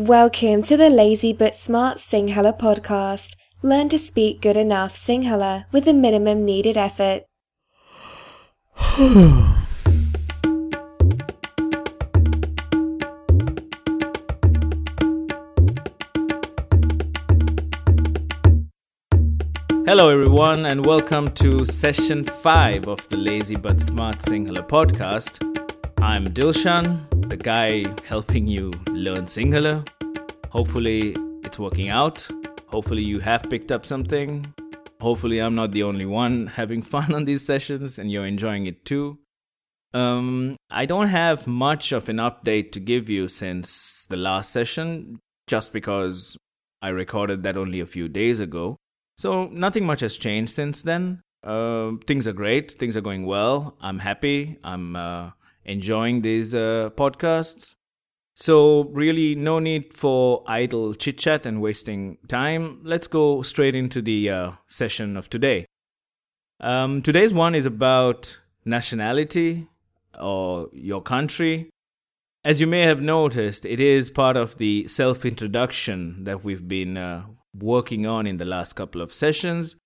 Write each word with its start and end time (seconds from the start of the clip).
Welcome 0.00 0.62
to 0.62 0.78
the 0.78 0.88
Lazy 0.88 1.34
but 1.34 1.54
Smart 1.54 1.98
Sinhala 1.98 2.58
podcast. 2.58 3.36
Learn 3.60 3.90
to 3.90 3.98
speak 3.98 4.40
good 4.40 4.56
enough 4.56 4.94
Sinhala 4.94 5.66
with 5.72 5.84
the 5.84 5.92
minimum 5.92 6.46
needed 6.46 6.78
effort. 6.78 7.24
Hello, 19.84 20.08
everyone, 20.08 20.64
and 20.64 20.86
welcome 20.86 21.28
to 21.32 21.66
session 21.66 22.24
5 22.24 22.88
of 22.88 23.06
the 23.10 23.18
Lazy 23.18 23.56
but 23.56 23.78
Smart 23.78 24.20
Sinhala 24.20 24.66
podcast. 24.66 25.44
I'm 26.00 26.28
Dilshan, 26.28 27.19
the 27.30 27.36
guy 27.36 27.84
helping 28.04 28.48
you 28.48 28.72
learn 28.88 29.24
Sinhala. 29.24 29.88
Hopefully, 30.48 31.14
it's 31.44 31.60
working 31.60 31.88
out. 31.88 32.26
Hopefully, 32.66 33.04
you 33.04 33.20
have 33.20 33.48
picked 33.48 33.70
up 33.70 33.86
something. 33.86 34.52
Hopefully, 35.00 35.38
I'm 35.38 35.54
not 35.54 35.70
the 35.70 35.84
only 35.84 36.06
one 36.06 36.46
having 36.58 36.82
fun 36.82 37.14
on 37.14 37.24
these 37.24 37.46
sessions 37.46 38.00
and 38.00 38.10
you're 38.10 38.26
enjoying 38.26 38.66
it 38.66 38.84
too. 38.84 39.20
Um, 39.94 40.56
I 40.70 40.86
don't 40.86 41.06
have 41.06 41.46
much 41.46 41.92
of 41.92 42.08
an 42.08 42.16
update 42.16 42.72
to 42.72 42.80
give 42.80 43.08
you 43.08 43.28
since 43.28 44.06
the 44.10 44.16
last 44.16 44.50
session, 44.50 45.20
just 45.46 45.72
because 45.72 46.36
I 46.82 46.88
recorded 46.88 47.44
that 47.44 47.56
only 47.56 47.78
a 47.78 47.86
few 47.86 48.08
days 48.08 48.40
ago. 48.40 48.76
So 49.18 49.46
nothing 49.46 49.86
much 49.86 50.00
has 50.00 50.16
changed 50.16 50.52
since 50.52 50.82
then. 50.82 51.22
Uh, 51.44 51.92
things 52.08 52.26
are 52.26 52.32
great. 52.32 52.72
Things 52.72 52.96
are 52.96 53.00
going 53.00 53.24
well. 53.24 53.76
I'm 53.80 54.00
happy. 54.00 54.58
I'm 54.64 54.96
uh, 54.96 55.30
enjoying 55.64 56.22
these 56.22 56.54
uh, 56.54 56.90
podcasts. 56.96 57.74
So 58.34 58.84
really, 58.84 59.34
no 59.34 59.58
need 59.58 59.92
for 59.92 60.42
idle 60.46 60.94
chit 60.94 61.18
chat 61.18 61.44
and 61.44 61.60
wasting 61.60 62.18
time. 62.28 62.80
Let's 62.82 63.06
go 63.06 63.42
straight 63.42 63.74
into 63.74 64.00
the 64.00 64.30
uh, 64.30 64.52
session 64.66 65.16
of 65.16 65.28
today. 65.28 65.66
Um, 66.60 67.02
today's 67.02 67.34
one 67.34 67.54
is 67.54 67.66
about 67.66 68.38
nationality 68.64 69.68
or 70.18 70.68
your 70.72 71.02
country. 71.02 71.70
As 72.44 72.60
you 72.60 72.66
may 72.66 72.82
have 72.82 73.02
noticed, 73.02 73.66
it 73.66 73.80
is 73.80 74.10
part 74.10 74.36
of 74.36 74.56
the 74.56 74.86
self 74.86 75.26
introduction 75.26 76.24
that 76.24 76.42
we've 76.42 76.66
been 76.66 76.96
uh, 76.96 77.26
working 77.54 78.06
on 78.06 78.26
in 78.26 78.38
the 78.38 78.44
last 78.44 78.74
couple 78.74 79.02
of 79.02 79.12
sessions. 79.12 79.76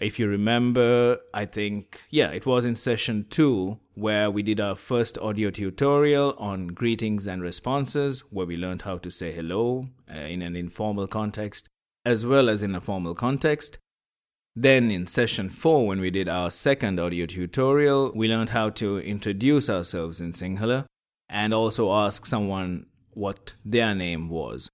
If 0.00 0.18
you 0.18 0.28
remember, 0.28 1.18
I 1.34 1.44
think, 1.44 2.00
yeah, 2.08 2.30
it 2.30 2.46
was 2.46 2.64
in 2.64 2.74
session 2.74 3.26
two 3.28 3.78
where 3.94 4.30
we 4.30 4.42
did 4.42 4.58
our 4.58 4.74
first 4.74 5.18
audio 5.18 5.50
tutorial 5.50 6.34
on 6.38 6.68
greetings 6.68 7.26
and 7.26 7.42
responses, 7.42 8.20
where 8.30 8.46
we 8.46 8.56
learned 8.56 8.82
how 8.82 8.96
to 8.96 9.10
say 9.10 9.30
hello 9.30 9.88
uh, 10.10 10.20
in 10.20 10.40
an 10.40 10.56
informal 10.56 11.06
context 11.06 11.68
as 12.06 12.24
well 12.24 12.48
as 12.48 12.62
in 12.62 12.74
a 12.74 12.80
formal 12.80 13.14
context. 13.14 13.78
Then 14.56 14.90
in 14.90 15.06
session 15.06 15.50
4, 15.50 15.86
when 15.86 16.00
we 16.00 16.10
did 16.10 16.28
our 16.28 16.50
second 16.50 16.98
audio 16.98 17.26
tutorial, 17.26 18.10
we 18.14 18.26
learned 18.26 18.50
how 18.50 18.70
to 18.70 18.98
introduce 18.98 19.68
ourselves 19.68 20.20
in 20.20 20.32
Sinhala 20.32 20.86
and 21.28 21.52
also 21.52 21.92
ask 21.92 22.24
someone 22.24 22.86
what 23.10 23.52
their 23.64 23.94
name 23.94 24.28
was. 24.28 24.70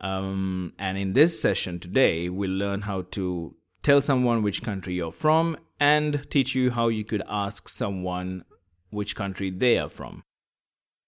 Um, 0.00 0.72
and 0.78 0.98
in 0.98 1.12
this 1.12 1.40
session 1.40 1.78
today, 1.78 2.28
we'll 2.28 2.50
learn 2.50 2.82
how 2.82 3.02
to 3.12 3.54
tell 3.82 4.00
someone 4.00 4.42
which 4.42 4.62
country 4.62 4.94
you're 4.94 5.12
from 5.12 5.56
and 5.78 6.28
teach 6.30 6.54
you 6.54 6.70
how 6.70 6.88
you 6.88 7.04
could 7.04 7.22
ask 7.28 7.68
someone 7.68 8.44
which 8.90 9.16
country 9.16 9.50
they 9.50 9.78
are 9.78 9.88
from. 9.88 10.22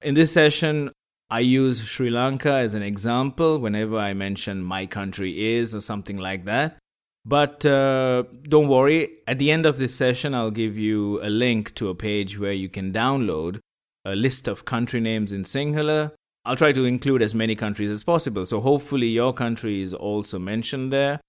In 0.01 0.15
this 0.15 0.33
session, 0.33 0.91
I 1.31 1.41
use 1.41 1.83
Sri 1.83 2.11
Lanka 2.11 2.53
as 2.53 2.75
an 2.75 2.83
example 2.83 3.59
whenever 3.59 3.99
I 3.99 4.15
mention 4.15 4.63
my 4.63 4.87
country 4.87 5.57
is 5.57 5.75
or 5.75 5.81
something 5.81 6.19
like 6.19 6.45
that. 6.45 6.79
But 7.25 7.65
uh, 7.65 8.25
don't 8.49 8.69
worry, 8.69 9.11
at 9.29 9.39
the 9.39 9.51
end 9.51 9.65
of 9.65 9.79
this 9.79 9.95
session, 9.95 10.35
I'll 10.35 10.51
give 10.51 10.77
you 10.77 11.23
a 11.23 11.31
link 11.31 11.75
to 11.77 11.89
a 11.89 11.95
page 11.95 12.39
where 12.39 12.53
you 12.53 12.69
can 12.69 12.93
download 12.93 13.61
a 14.05 14.17
list 14.17 14.49
of 14.49 14.65
country 14.65 15.01
names 15.01 15.31
in 15.33 15.45
Sinhala 15.45 16.13
I'll 16.45 16.57
try 16.57 16.73
to 16.73 16.85
include 16.85 17.23
as 17.23 17.35
many 17.35 17.55
countries 17.55 17.91
as 17.91 18.03
possible. 18.03 18.45
So 18.47 18.61
hopefully 18.61 19.07
your 19.07 19.33
country 19.33 19.81
is 19.81 19.95
also 19.95 20.39
mentioned 20.39 20.93
there. 20.93 21.21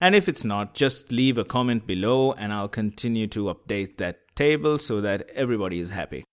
And 0.00 0.14
if 0.14 0.28
it's 0.28 0.44
not, 0.44 0.74
just 0.74 1.12
leave 1.12 1.36
a 1.36 1.44
comment 1.44 1.86
below 1.86 2.32
and 2.32 2.52
I'll 2.52 2.68
continue 2.68 3.26
to 3.28 3.54
update 3.54 3.98
that 3.98 4.20
table 4.34 4.78
so 4.78 5.00
that 5.00 5.28
everybody 5.34 5.78
is 5.78 5.90
happy. 5.90 6.24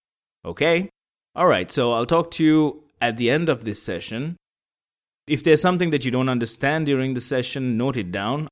Okay? 0.46 0.90
Alright, 1.38 1.72
so 1.72 1.92
I'll 1.92 2.06
talk 2.06 2.32
to 2.32 2.44
you 2.44 2.84
at 3.02 3.18
the 3.18 3.30
end 3.30 3.50
of 3.50 3.66
this 3.66 3.82
session. 3.82 4.38
If 5.28 5.44
there's 5.44 5.62
something 5.62 5.90
that 5.90 6.06
you 6.06 6.12
don't 6.12 6.30
understand 6.30 6.86
during 6.86 7.14
the 7.14 7.22
session, 7.22 7.78
note 7.78 7.98
it 7.98 8.12
down. 8.12 8.48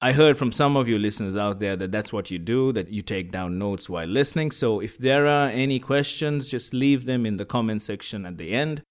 I 0.00 0.12
heard 0.12 0.38
from 0.38 0.52
some 0.52 0.76
of 0.76 0.88
you 0.88 0.98
listeners 0.98 1.36
out 1.36 1.58
there 1.58 1.74
that 1.74 1.90
that's 1.90 2.12
what 2.12 2.30
you 2.30 2.38
do, 2.38 2.72
that 2.72 2.92
you 2.92 3.02
take 3.02 3.32
down 3.32 3.58
notes 3.58 3.88
while 3.88 4.06
listening. 4.06 4.50
So 4.50 4.80
if 4.80 4.98
there 4.98 5.26
are 5.26 5.48
any 5.48 5.80
questions, 5.80 6.50
just 6.50 6.74
leave 6.74 7.06
them 7.06 7.24
in 7.24 7.38
the 7.38 7.46
comment 7.46 7.82
section 7.82 8.26
at 8.26 8.36
the 8.36 8.52
end 8.52 8.82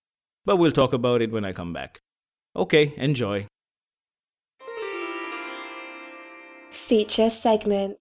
but 0.48 0.56
we'll 0.56 0.72
talk 0.72 0.94
about 0.94 1.22
it 1.22 1.32
when 1.32 1.44
I 1.44 1.52
come 1.52 1.74
back. 1.74 2.00
Okay, 2.56 2.94
enjoy. 2.96 3.48
Feature 6.78 7.30
segment. 7.30 7.98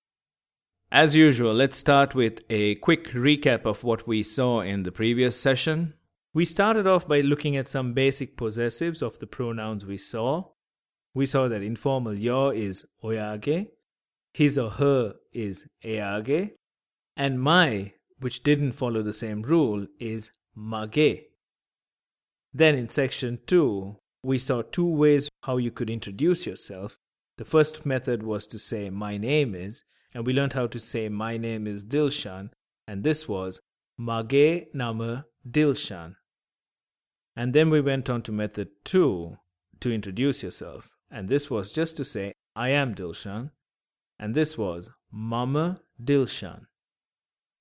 As 0.92 1.16
usual, 1.16 1.53
let's 1.53 1.76
start 1.76 2.14
with 2.14 2.44
a 2.48 2.76
quick 2.76 3.09
recap 3.09 3.64
of 3.64 3.82
what 3.82 4.06
we 4.06 4.22
saw 4.22 4.60
in 4.60 4.84
the 4.84 4.92
previous 4.92 5.41
session. 5.41 5.94
We 6.32 6.44
started 6.44 6.87
off 6.87 7.09
by 7.09 7.20
looking 7.20 7.56
at 7.56 7.66
some 7.66 7.94
basic 7.94 8.37
possessives 8.37 9.03
of 9.03 9.19
the 9.19 9.26
pronouns 9.26 9.84
we 9.84 9.97
saw. 9.97 10.50
We 11.14 11.26
saw 11.26 11.48
that 11.48 11.62
informal 11.62 12.14
yo 12.14 12.50
is 12.50 12.84
oyage, 13.03 13.66
his 14.34 14.56
or 14.56 14.70
her 14.70 15.14
is 15.32 15.66
eage, 15.82 16.50
and 17.16 17.41
my, 17.43 17.94
which 18.20 18.44
didn't 18.44 18.72
follow 18.72 19.03
the 19.03 19.14
same 19.14 19.43
rule, 19.43 19.88
is 19.98 20.31
mage. 20.54 21.22
Then 22.54 22.76
in 22.76 22.88
section 22.88 23.41
2, 23.47 23.97
we 24.22 24.38
saw 24.38 24.62
two 24.62 24.87
ways 24.87 25.28
how 25.43 25.56
you 25.56 25.72
could 25.72 25.91
introduce 25.91 26.47
yourself. 26.47 26.98
The 27.39 27.45
first 27.45 27.85
method 27.85 28.23
was 28.23 28.47
to 28.49 28.59
say, 28.59 28.91
My 28.91 29.17
name 29.17 29.55
is, 29.55 29.85
and 30.15 30.27
we 30.27 30.33
learned 30.33 30.55
how 30.55 30.67
to 30.69 30.79
say, 30.79 31.09
My 31.09 31.37
name 31.37 31.67
is 31.67 31.85
Dilshan, 31.85 32.51
and 32.87 33.05
this 33.05 33.29
was 33.29 33.61
Mage 33.99 34.67
Nama 34.73 35.27
Dilshan. 35.49 36.17
And 37.35 37.53
then 37.53 37.69
we 37.69 37.81
went 37.81 38.09
on 38.09 38.23
to 38.23 38.33
method 38.33 38.69
2 38.85 39.37
to 39.81 39.93
introduce 39.93 40.43
yourself, 40.43 40.97
and 41.11 41.29
this 41.29 41.51
was 41.51 41.73
just 41.73 41.97
to 41.99 42.05
say, 42.05 42.33
I 42.55 42.71
am 42.71 42.95
Dilshan, 42.95 43.51
and 44.19 44.35
this 44.35 44.57
was 44.57 44.91
Mama 45.13 45.83
Dilshan. 46.03 46.67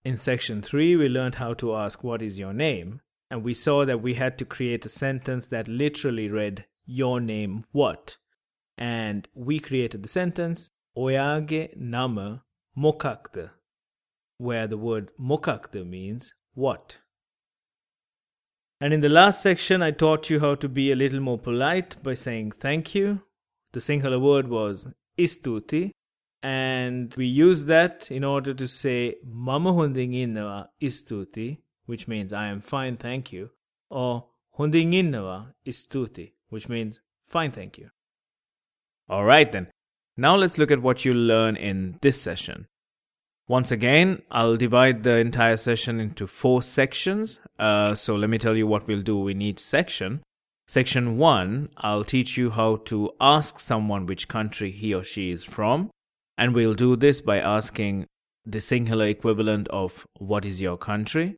In 0.06 0.18
section 0.18 0.62
3, 0.62 0.96
we 0.96 1.10
learned 1.10 1.36
how 1.36 1.54
to 1.56 1.76
ask, 1.76 2.04
What 2.04 2.22
is 2.22 2.40
your 2.40 2.54
name? 2.54 3.02
and 3.32 3.44
we 3.44 3.54
saw 3.54 3.86
that 3.86 4.02
we 4.02 4.14
had 4.14 4.38
to 4.38 4.46
create 4.46 4.86
a 4.86 4.90
sentence 4.90 5.48
that 5.48 5.68
literally 5.68 6.30
read, 6.30 6.66
Your 6.86 7.20
name 7.20 7.66
what? 7.72 8.18
And 8.78 9.28
we 9.34 9.60
created 9.60 10.04
the 10.04 10.10
sentence, 10.10 10.72
Oyage 10.98 11.76
nama 11.78 12.44
mokakda, 12.78 13.52
where 14.38 14.68
the 14.68 14.78
word 14.78 15.12
mokakda 15.20 15.88
means 15.88 16.34
what. 16.54 16.98
And 18.82 18.94
in 18.94 19.02
the 19.02 19.10
last 19.10 19.42
section, 19.42 19.82
I 19.82 19.92
taught 19.92 20.30
you 20.30 20.40
how 20.40 20.56
to 20.56 20.68
be 20.68 20.92
a 20.92 20.96
little 20.96 21.22
more 21.22 21.38
polite 21.38 21.96
by 22.04 22.14
saying 22.14 22.52
thank 22.52 22.94
you. 22.94 23.22
The 23.72 23.80
Sinhala 23.80 24.20
word 24.20 24.48
was 24.50 24.90
istuti, 25.18 25.92
and 26.44 27.14
we 27.16 27.26
used 27.26 27.68
that 27.68 28.12
in 28.12 28.24
order 28.24 28.54
to 28.54 28.68
say 28.68 29.16
mama 29.26 29.74
hunding 29.74 30.12
innawa 30.12 30.68
istuti, 30.82 31.60
which 31.86 32.08
means 32.08 32.34
I 32.34 32.48
am 32.48 32.60
fine, 32.60 32.98
thank 32.98 33.32
you, 33.32 33.50
or 33.90 34.26
hundinginnawa 34.60 35.54
istuti, 35.66 36.34
which 36.50 36.70
means 36.70 37.00
fine, 37.26 37.52
thank 37.52 37.78
you. 37.78 37.90
Alright 39.10 39.52
then, 39.52 39.68
now 40.18 40.36
let's 40.36 40.58
look 40.58 40.72
at 40.72 40.82
what 40.82 41.06
you'll 41.06 41.18
learn 41.18 41.56
in 41.56 41.98
this 42.02 42.22
session. 42.22 42.68
Once 43.48 43.72
again, 43.72 44.24
I'll 44.32 44.56
divide 44.58 45.04
the 45.04 45.18
entire 45.18 45.58
session 45.58 46.00
into 46.00 46.26
four 46.26 46.64
sections. 46.64 47.40
Uh, 47.60 47.94
so 47.94 48.16
let 48.16 48.30
me 48.30 48.40
tell 48.40 48.56
you 48.56 48.66
what 48.66 48.88
we'll 48.88 49.04
do 49.04 49.28
in 49.28 49.42
each 49.42 49.60
section. 49.60 50.24
Section 50.68 51.18
1, 51.18 51.70
I'll 51.78 52.04
teach 52.04 52.38
you 52.38 52.50
how 52.50 52.78
to 52.86 53.12
ask 53.22 53.60
someone 53.60 54.08
which 54.08 54.28
country 54.28 54.72
he 54.72 54.96
or 54.96 55.04
she 55.04 55.30
is 55.30 55.44
from. 55.44 55.92
And 56.40 56.56
we'll 56.56 56.74
do 56.74 56.96
this 56.96 57.22
by 57.22 57.38
asking 57.38 58.08
the 58.46 58.58
Sinhala 58.58 59.08
equivalent 59.10 59.68
of 59.68 60.08
what 60.18 60.44
is 60.44 60.62
your 60.62 60.78
country? 60.78 61.38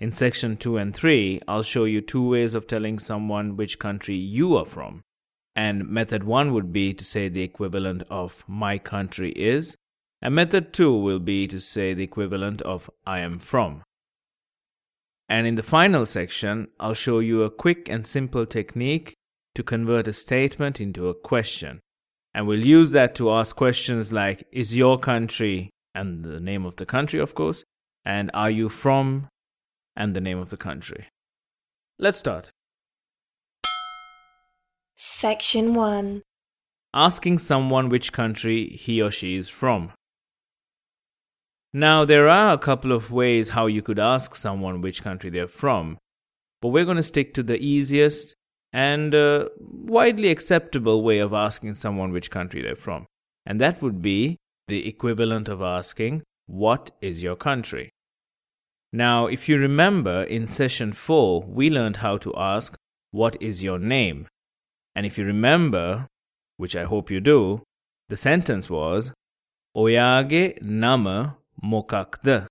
In 0.00 0.10
section 0.10 0.56
2 0.56 0.76
and 0.76 0.94
3, 0.94 1.40
I'll 1.46 1.62
show 1.62 1.84
you 1.84 2.00
two 2.00 2.28
ways 2.28 2.56
of 2.56 2.66
telling 2.66 2.98
someone 2.98 3.56
which 3.56 3.78
country 3.78 4.16
you 4.16 4.56
are 4.56 4.66
from. 4.66 5.02
And 5.58 5.88
method 5.88 6.22
1 6.22 6.52
would 6.52 6.72
be 6.72 6.94
to 6.94 7.02
say 7.02 7.28
the 7.28 7.42
equivalent 7.42 8.04
of 8.08 8.44
my 8.46 8.78
country 8.78 9.32
is, 9.32 9.74
and 10.22 10.32
method 10.32 10.72
2 10.72 10.96
will 10.96 11.18
be 11.18 11.48
to 11.48 11.58
say 11.58 11.94
the 11.94 12.04
equivalent 12.04 12.62
of 12.62 12.88
I 13.04 13.18
am 13.18 13.40
from. 13.40 13.82
And 15.28 15.48
in 15.48 15.56
the 15.56 15.64
final 15.64 16.06
section, 16.06 16.68
I'll 16.78 16.94
show 16.94 17.18
you 17.18 17.42
a 17.42 17.50
quick 17.50 17.88
and 17.88 18.06
simple 18.06 18.46
technique 18.46 19.14
to 19.56 19.64
convert 19.64 20.06
a 20.06 20.12
statement 20.12 20.80
into 20.80 21.08
a 21.08 21.14
question. 21.14 21.80
And 22.32 22.46
we'll 22.46 22.64
use 22.64 22.92
that 22.92 23.16
to 23.16 23.32
ask 23.32 23.56
questions 23.56 24.12
like 24.12 24.46
Is 24.52 24.76
your 24.76 24.96
country, 24.96 25.70
and 25.92 26.24
the 26.24 26.38
name 26.38 26.64
of 26.66 26.76
the 26.76 26.86
country, 26.86 27.18
of 27.18 27.34
course, 27.34 27.64
and 28.04 28.30
Are 28.32 28.48
you 28.48 28.68
from, 28.68 29.26
and 29.96 30.14
the 30.14 30.20
name 30.20 30.38
of 30.38 30.50
the 30.50 30.56
country. 30.56 31.08
Let's 31.98 32.18
start. 32.18 32.52
Section 35.00 35.74
1 35.74 36.22
Asking 36.92 37.38
someone 37.38 37.88
which 37.88 38.12
country 38.12 38.70
he 38.70 39.00
or 39.00 39.12
she 39.12 39.36
is 39.36 39.48
from. 39.48 39.92
Now, 41.72 42.04
there 42.04 42.28
are 42.28 42.52
a 42.52 42.58
couple 42.58 42.90
of 42.90 43.12
ways 43.12 43.50
how 43.50 43.66
you 43.66 43.80
could 43.80 44.00
ask 44.00 44.34
someone 44.34 44.80
which 44.80 45.04
country 45.04 45.30
they're 45.30 45.46
from, 45.46 45.98
but 46.60 46.70
we're 46.70 46.84
going 46.84 46.96
to 46.96 47.04
stick 47.04 47.32
to 47.34 47.44
the 47.44 47.58
easiest 47.58 48.34
and 48.72 49.14
uh, 49.14 49.50
widely 49.60 50.30
acceptable 50.30 51.04
way 51.04 51.20
of 51.20 51.32
asking 51.32 51.76
someone 51.76 52.10
which 52.10 52.32
country 52.32 52.60
they're 52.60 52.74
from. 52.74 53.06
And 53.46 53.60
that 53.60 53.80
would 53.80 54.02
be 54.02 54.36
the 54.66 54.88
equivalent 54.88 55.48
of 55.48 55.62
asking, 55.62 56.24
What 56.46 56.90
is 57.00 57.22
your 57.22 57.36
country? 57.36 57.90
Now, 58.92 59.26
if 59.26 59.48
you 59.48 59.58
remember, 59.58 60.24
in 60.24 60.48
session 60.48 60.92
4, 60.92 61.42
we 61.42 61.70
learned 61.70 61.98
how 61.98 62.16
to 62.16 62.34
ask, 62.36 62.74
What 63.12 63.40
is 63.40 63.62
your 63.62 63.78
name? 63.78 64.26
And 64.98 65.06
if 65.06 65.16
you 65.16 65.24
remember, 65.24 66.08
which 66.56 66.74
I 66.74 66.82
hope 66.82 67.08
you 67.08 67.20
do, 67.20 67.62
the 68.08 68.16
sentence 68.16 68.68
was, 68.68 69.12
Oyage 69.76 70.60
nama 70.60 71.36
mokakda. 71.62 72.48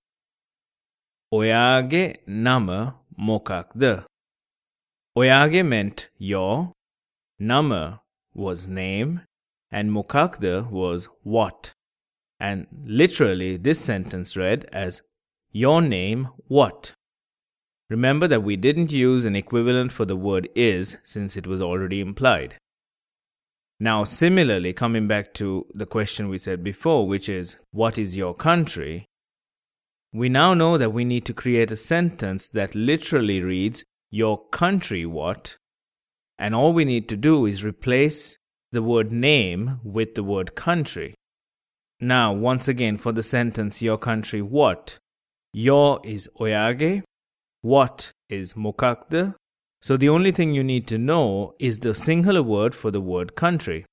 Oyage 1.30 2.16
nama 2.26 2.94
mokakda. 3.20 4.06
Oyage 5.14 5.62
meant 5.62 6.08
your, 6.16 6.72
nama 7.38 8.00
was 8.32 8.66
name, 8.66 9.20
and 9.70 9.90
mokakda 9.90 10.70
was 10.70 11.10
what. 11.22 11.72
And 12.40 12.66
literally, 12.86 13.58
this 13.58 13.78
sentence 13.78 14.38
read 14.38 14.66
as 14.72 15.02
your 15.52 15.82
name, 15.82 16.28
what? 16.46 16.94
Remember 17.90 18.28
that 18.28 18.42
we 18.42 18.56
didn't 18.56 18.92
use 18.92 19.24
an 19.24 19.34
equivalent 19.34 19.92
for 19.92 20.04
the 20.04 20.16
word 20.16 20.48
is 20.54 20.98
since 21.04 21.36
it 21.36 21.46
was 21.46 21.62
already 21.62 22.00
implied. 22.00 22.56
Now, 23.80 24.04
similarly, 24.04 24.72
coming 24.72 25.06
back 25.06 25.32
to 25.34 25.64
the 25.72 25.86
question 25.86 26.28
we 26.28 26.38
said 26.38 26.62
before, 26.62 27.06
which 27.06 27.28
is, 27.28 27.56
What 27.70 27.96
is 27.96 28.16
your 28.16 28.34
country? 28.34 29.06
We 30.12 30.28
now 30.28 30.52
know 30.52 30.76
that 30.76 30.92
we 30.92 31.04
need 31.04 31.24
to 31.26 31.34
create 31.34 31.70
a 31.70 31.76
sentence 31.76 32.48
that 32.48 32.74
literally 32.74 33.40
reads, 33.40 33.84
Your 34.10 34.46
country 34.48 35.06
what? 35.06 35.56
And 36.38 36.54
all 36.54 36.72
we 36.72 36.84
need 36.84 37.08
to 37.08 37.16
do 37.16 37.46
is 37.46 37.64
replace 37.64 38.36
the 38.72 38.82
word 38.82 39.12
name 39.12 39.80
with 39.82 40.14
the 40.14 40.24
word 40.24 40.54
country. 40.54 41.14
Now, 42.00 42.32
once 42.32 42.68
again, 42.68 42.96
for 42.96 43.12
the 43.12 43.22
sentence, 43.22 43.80
Your 43.80 43.96
country 43.96 44.42
what? 44.42 44.98
Your 45.52 46.00
is 46.04 46.28
oyage. 46.40 47.02
What 47.62 48.12
is 48.28 48.54
mokakde. 48.54 49.34
So 49.82 49.96
the 49.96 50.08
only 50.08 50.32
thing 50.32 50.54
you 50.54 50.64
need 50.64 50.86
to 50.88 50.98
know 50.98 51.54
is 51.58 51.80
the 51.80 51.90
Sinhala 51.90 52.44
word 52.44 52.74
for 52.74 52.90
the 52.90 53.00
word 53.00 53.34
country. 53.34 53.84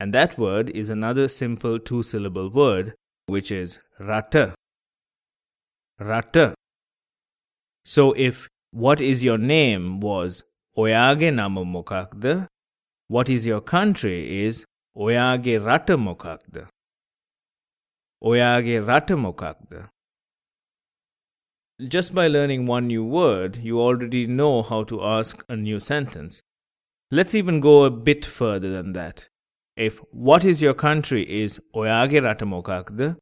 And 0.00 0.14
that 0.14 0.38
word 0.38 0.70
is 0.70 0.90
another 0.90 1.28
simple 1.28 1.78
two 1.78 2.02
syllable 2.02 2.50
word, 2.50 2.94
which 3.26 3.50
is 3.50 3.80
rata. 3.98 4.54
Rata. 5.98 6.54
So 7.84 8.12
if 8.12 8.48
what 8.70 9.00
is 9.00 9.24
your 9.24 9.38
name 9.38 10.00
was 10.00 10.44
oyage 10.76 11.34
nama 11.34 11.64
mokakde, 11.64 12.46
what 13.08 13.28
is 13.28 13.46
your 13.46 13.60
country 13.60 14.44
is 14.44 14.64
oyage 14.96 15.64
rata 15.64 15.96
mokakde. 15.96 16.68
Oyage 18.22 18.86
rata 18.86 19.14
mokakde. 19.14 19.88
Just 21.86 22.12
by 22.12 22.26
learning 22.26 22.66
one 22.66 22.88
new 22.88 23.04
word, 23.04 23.58
you 23.62 23.80
already 23.80 24.26
know 24.26 24.64
how 24.64 24.82
to 24.82 25.00
ask 25.00 25.44
a 25.48 25.54
new 25.54 25.78
sentence. 25.78 26.42
Let's 27.12 27.36
even 27.36 27.60
go 27.60 27.84
a 27.84 27.90
bit 27.90 28.26
further 28.26 28.72
than 28.72 28.94
that. 28.94 29.28
If 29.76 29.98
what 30.10 30.44
is 30.44 30.60
your 30.60 30.74
country 30.74 31.22
is 31.22 31.60
oyage 31.76 32.20
ratamokakde, 32.20 33.16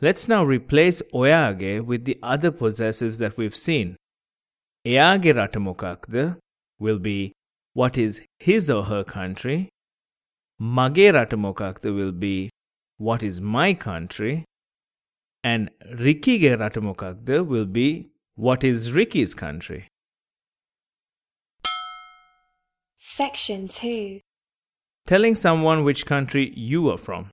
let's 0.00 0.26
now 0.26 0.42
replace 0.42 1.02
oyage 1.12 1.84
with 1.84 2.06
the 2.06 2.18
other 2.22 2.50
possessives 2.50 3.18
that 3.18 3.36
we've 3.36 3.54
seen. 3.54 3.96
Eage 4.86 5.34
ratamokakde 5.34 6.38
will 6.78 6.98
be 6.98 7.34
what 7.74 7.98
is 7.98 8.22
his 8.38 8.70
or 8.70 8.84
her 8.84 9.04
country. 9.04 9.68
Mage 10.58 11.12
ratamokakde 11.12 11.94
will 11.94 12.12
be 12.12 12.48
what 12.96 13.22
is 13.22 13.38
my 13.38 13.74
country 13.74 14.46
and 15.44 15.70
Rikige 15.92 16.56
Ratamokagde 16.56 17.46
will 17.46 17.66
be 17.66 18.10
what 18.34 18.64
is 18.64 18.92
Ricky's 18.92 19.34
country? 19.34 19.88
Section 22.96 23.68
2 23.68 24.20
Telling 25.06 25.34
someone 25.34 25.84
which 25.84 26.06
country 26.06 26.52
you 26.56 26.90
are 26.90 26.98
from. 26.98 27.30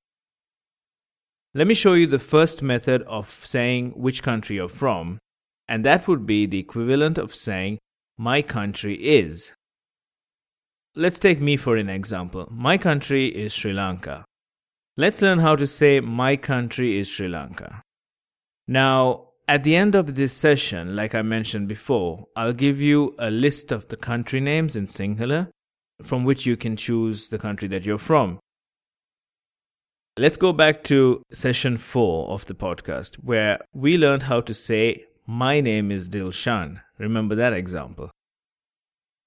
Let 1.54 1.68
me 1.68 1.74
show 1.74 1.94
you 1.94 2.08
the 2.08 2.20
first 2.20 2.62
method 2.62 3.02
of 3.04 3.30
saying 3.44 3.94
which 3.96 4.24
country 4.24 4.58
you're 4.58 4.68
from, 4.68 5.20
and 5.68 5.84
that 5.86 6.08
would 6.08 6.26
be 6.26 6.46
the 6.46 6.60
equivalent 6.60 7.18
of 7.18 7.36
saying 7.36 7.80
my 8.18 8.42
country 8.42 8.96
is. 8.96 9.54
Let's 10.96 11.20
take 11.20 11.42
me 11.42 11.58
for 11.58 11.76
an 11.76 11.90
example. 11.90 12.48
My 12.52 12.78
country 12.78 13.28
is 13.28 13.54
Sri 13.54 13.74
Lanka. 13.74 14.26
Let's 14.98 15.22
learn 15.22 15.40
how 15.40 15.56
to 15.58 15.68
say 15.68 16.00
my 16.00 16.38
country 16.38 16.98
is 16.98 17.10
Sri 17.10 17.28
Lanka. 17.28 17.82
Now, 18.68 19.30
at 19.48 19.64
the 19.64 19.76
end 19.76 19.94
of 19.94 20.16
this 20.16 20.34
session, 20.34 20.96
like 20.96 21.14
I 21.14 21.22
mentioned 21.22 21.68
before, 21.68 22.28
I'll 22.36 22.54
give 22.54 22.82
you 22.82 23.16
a 23.20 23.30
list 23.30 23.72
of 23.72 23.88
the 23.90 23.98
country 23.98 24.40
names 24.40 24.76
in 24.76 24.88
Sinhala 24.88 25.50
from 26.02 26.24
which 26.24 26.46
you 26.46 26.58
can 26.58 26.76
choose 26.76 27.30
the 27.30 27.38
country 27.38 27.68
that 27.70 27.86
you're 27.86 27.98
from. 27.98 28.40
Let's 30.18 30.38
go 30.38 30.54
back 30.54 30.84
to 30.86 31.22
session 31.32 31.78
4 31.78 32.30
of 32.30 32.46
the 32.46 32.56
podcast 32.56 33.16
where 33.16 33.60
we 33.74 33.98
learned 33.98 34.24
how 34.24 34.42
to 34.42 34.54
say 34.54 35.06
my 35.28 35.60
name 35.60 35.92
is 35.92 36.10
Dilshan. 36.10 36.82
Remember 36.98 37.36
that 37.36 37.54
example. 37.54 38.10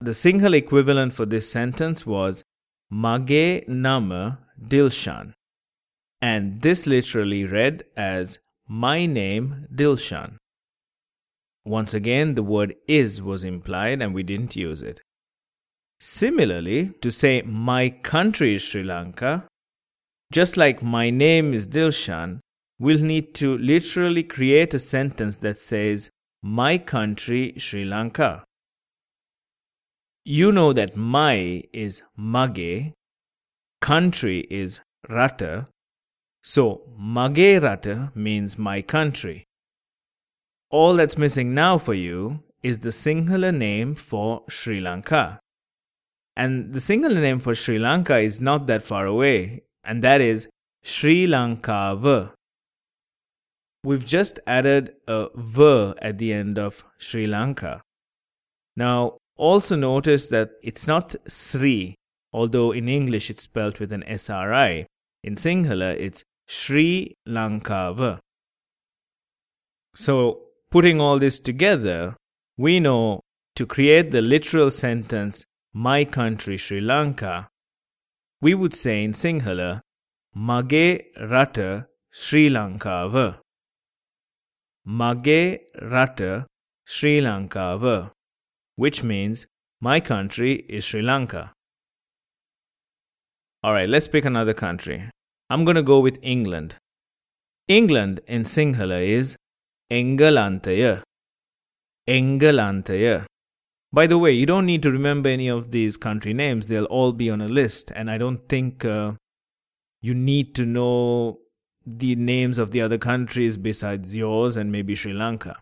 The 0.00 0.12
Sinhala 0.12 0.56
equivalent 0.56 1.12
for 1.12 1.26
this 1.26 1.50
sentence 1.50 2.06
was 2.06 2.42
Mage 2.90 3.64
Nama 3.68 4.38
Dilshan. 4.60 5.34
And 6.22 6.62
this 6.62 6.86
literally 6.86 7.44
read 7.44 7.84
as 7.96 8.38
my 8.68 9.06
name 9.06 9.66
Dilshan. 9.74 10.36
Once 11.64 11.94
again, 11.94 12.34
the 12.34 12.42
word 12.42 12.74
is 12.86 13.22
was 13.22 13.42
implied 13.44 14.02
and 14.02 14.14
we 14.14 14.22
didn't 14.22 14.56
use 14.56 14.82
it. 14.82 15.00
Similarly, 16.00 16.92
to 17.00 17.10
say 17.10 17.42
my 17.42 17.88
country 17.88 18.54
is 18.54 18.62
Sri 18.62 18.82
Lanka, 18.82 19.44
just 20.30 20.56
like 20.56 20.82
my 20.82 21.10
name 21.10 21.54
is 21.54 21.66
Dilshan, 21.66 22.40
we'll 22.78 23.02
need 23.02 23.34
to 23.36 23.56
literally 23.58 24.22
create 24.22 24.74
a 24.74 24.78
sentence 24.78 25.38
that 25.38 25.58
says 25.58 26.10
my 26.42 26.78
country 26.78 27.54
Sri 27.56 27.84
Lanka. 27.84 28.44
You 30.24 30.52
know 30.52 30.74
that 30.74 30.94
my 30.94 31.64
is 31.72 32.02
mage, 32.16 32.92
country 33.80 34.46
is 34.50 34.80
rata, 35.08 35.68
so, 36.48 36.80
Magerata 36.98 38.16
means 38.16 38.56
my 38.56 38.80
country. 38.80 39.44
All 40.70 40.94
that's 40.94 41.18
missing 41.18 41.52
now 41.52 41.76
for 41.76 41.92
you 41.92 42.42
is 42.62 42.78
the 42.78 42.88
Sinhala 42.88 43.54
name 43.54 43.94
for 43.94 44.44
Sri 44.48 44.80
Lanka. 44.80 45.40
And 46.34 46.72
the 46.72 46.78
Sinhala 46.78 47.20
name 47.20 47.40
for 47.40 47.54
Sri 47.54 47.78
Lanka 47.78 48.16
is 48.16 48.40
not 48.40 48.66
that 48.66 48.82
far 48.82 49.04
away, 49.04 49.64
and 49.84 50.02
that 50.02 50.22
is 50.22 50.48
Sri 50.82 51.26
Lankava. 51.26 52.32
We've 53.84 54.06
just 54.06 54.40
added 54.46 54.94
a 55.06 55.26
V 55.36 55.92
at 56.00 56.16
the 56.16 56.32
end 56.32 56.58
of 56.58 56.82
Sri 56.96 57.26
Lanka. 57.26 57.82
Now, 58.74 59.18
also 59.36 59.76
notice 59.76 60.30
that 60.30 60.52
it's 60.62 60.86
not 60.86 61.14
Sri, 61.28 61.94
although 62.32 62.72
in 62.72 62.88
English 62.88 63.28
it's 63.28 63.42
spelled 63.42 63.80
with 63.80 63.92
an 63.92 64.02
SRI. 64.04 64.86
In 65.22 65.34
Sinhala, 65.34 65.94
it's 65.94 66.24
Sri 66.48 67.14
Lankava. 67.28 68.18
So, 69.94 70.40
putting 70.70 71.00
all 71.00 71.18
this 71.18 71.38
together, 71.38 72.16
we 72.56 72.80
know 72.80 73.20
to 73.54 73.66
create 73.66 74.10
the 74.10 74.22
literal 74.22 74.70
sentence, 74.70 75.44
my 75.74 76.04
country 76.04 76.56
Sri 76.56 76.80
Lanka, 76.80 77.48
we 78.40 78.54
would 78.54 78.74
say 78.74 79.04
in 79.04 79.12
Sinhala, 79.12 79.80
Mage 80.34 81.02
Rata 81.20 81.86
Sri 82.10 82.48
Lankava. 82.48 83.38
Mage 84.86 85.58
Rata 85.82 86.46
Sri 86.86 87.20
Lankava, 87.20 88.12
which 88.76 89.02
means 89.02 89.46
my 89.80 90.00
country 90.00 90.64
is 90.68 90.84
Sri 90.84 91.02
Lanka. 91.02 91.52
All 93.62 93.74
right, 93.74 93.88
let's 93.88 94.08
pick 94.08 94.24
another 94.24 94.54
country. 94.54 95.10
I'm 95.50 95.64
going 95.64 95.76
to 95.76 95.82
go 95.82 96.00
with 96.00 96.18
England. 96.22 96.74
England 97.68 98.20
in 98.26 98.42
Sinhala 98.42 99.06
is 99.06 99.36
Engalantaya. 99.90 101.02
Engalantaya. 102.06 103.26
By 103.90 104.06
the 104.06 104.18
way, 104.18 104.32
you 104.32 104.44
don't 104.44 104.66
need 104.66 104.82
to 104.82 104.90
remember 104.90 105.30
any 105.30 105.48
of 105.48 105.70
these 105.70 105.96
country 105.96 106.34
names. 106.34 106.66
They'll 106.66 106.84
all 106.84 107.12
be 107.12 107.30
on 107.30 107.40
a 107.40 107.48
list. 107.48 107.90
And 107.94 108.10
I 108.10 108.18
don't 108.18 108.46
think 108.48 108.84
uh, 108.84 109.12
you 110.02 110.14
need 110.14 110.54
to 110.56 110.66
know 110.66 111.38
the 111.86 112.14
names 112.14 112.58
of 112.58 112.70
the 112.72 112.82
other 112.82 112.98
countries 112.98 113.56
besides 113.56 114.14
yours 114.14 114.56
and 114.56 114.70
maybe 114.70 114.94
Sri 114.94 115.14
Lanka. 115.14 115.58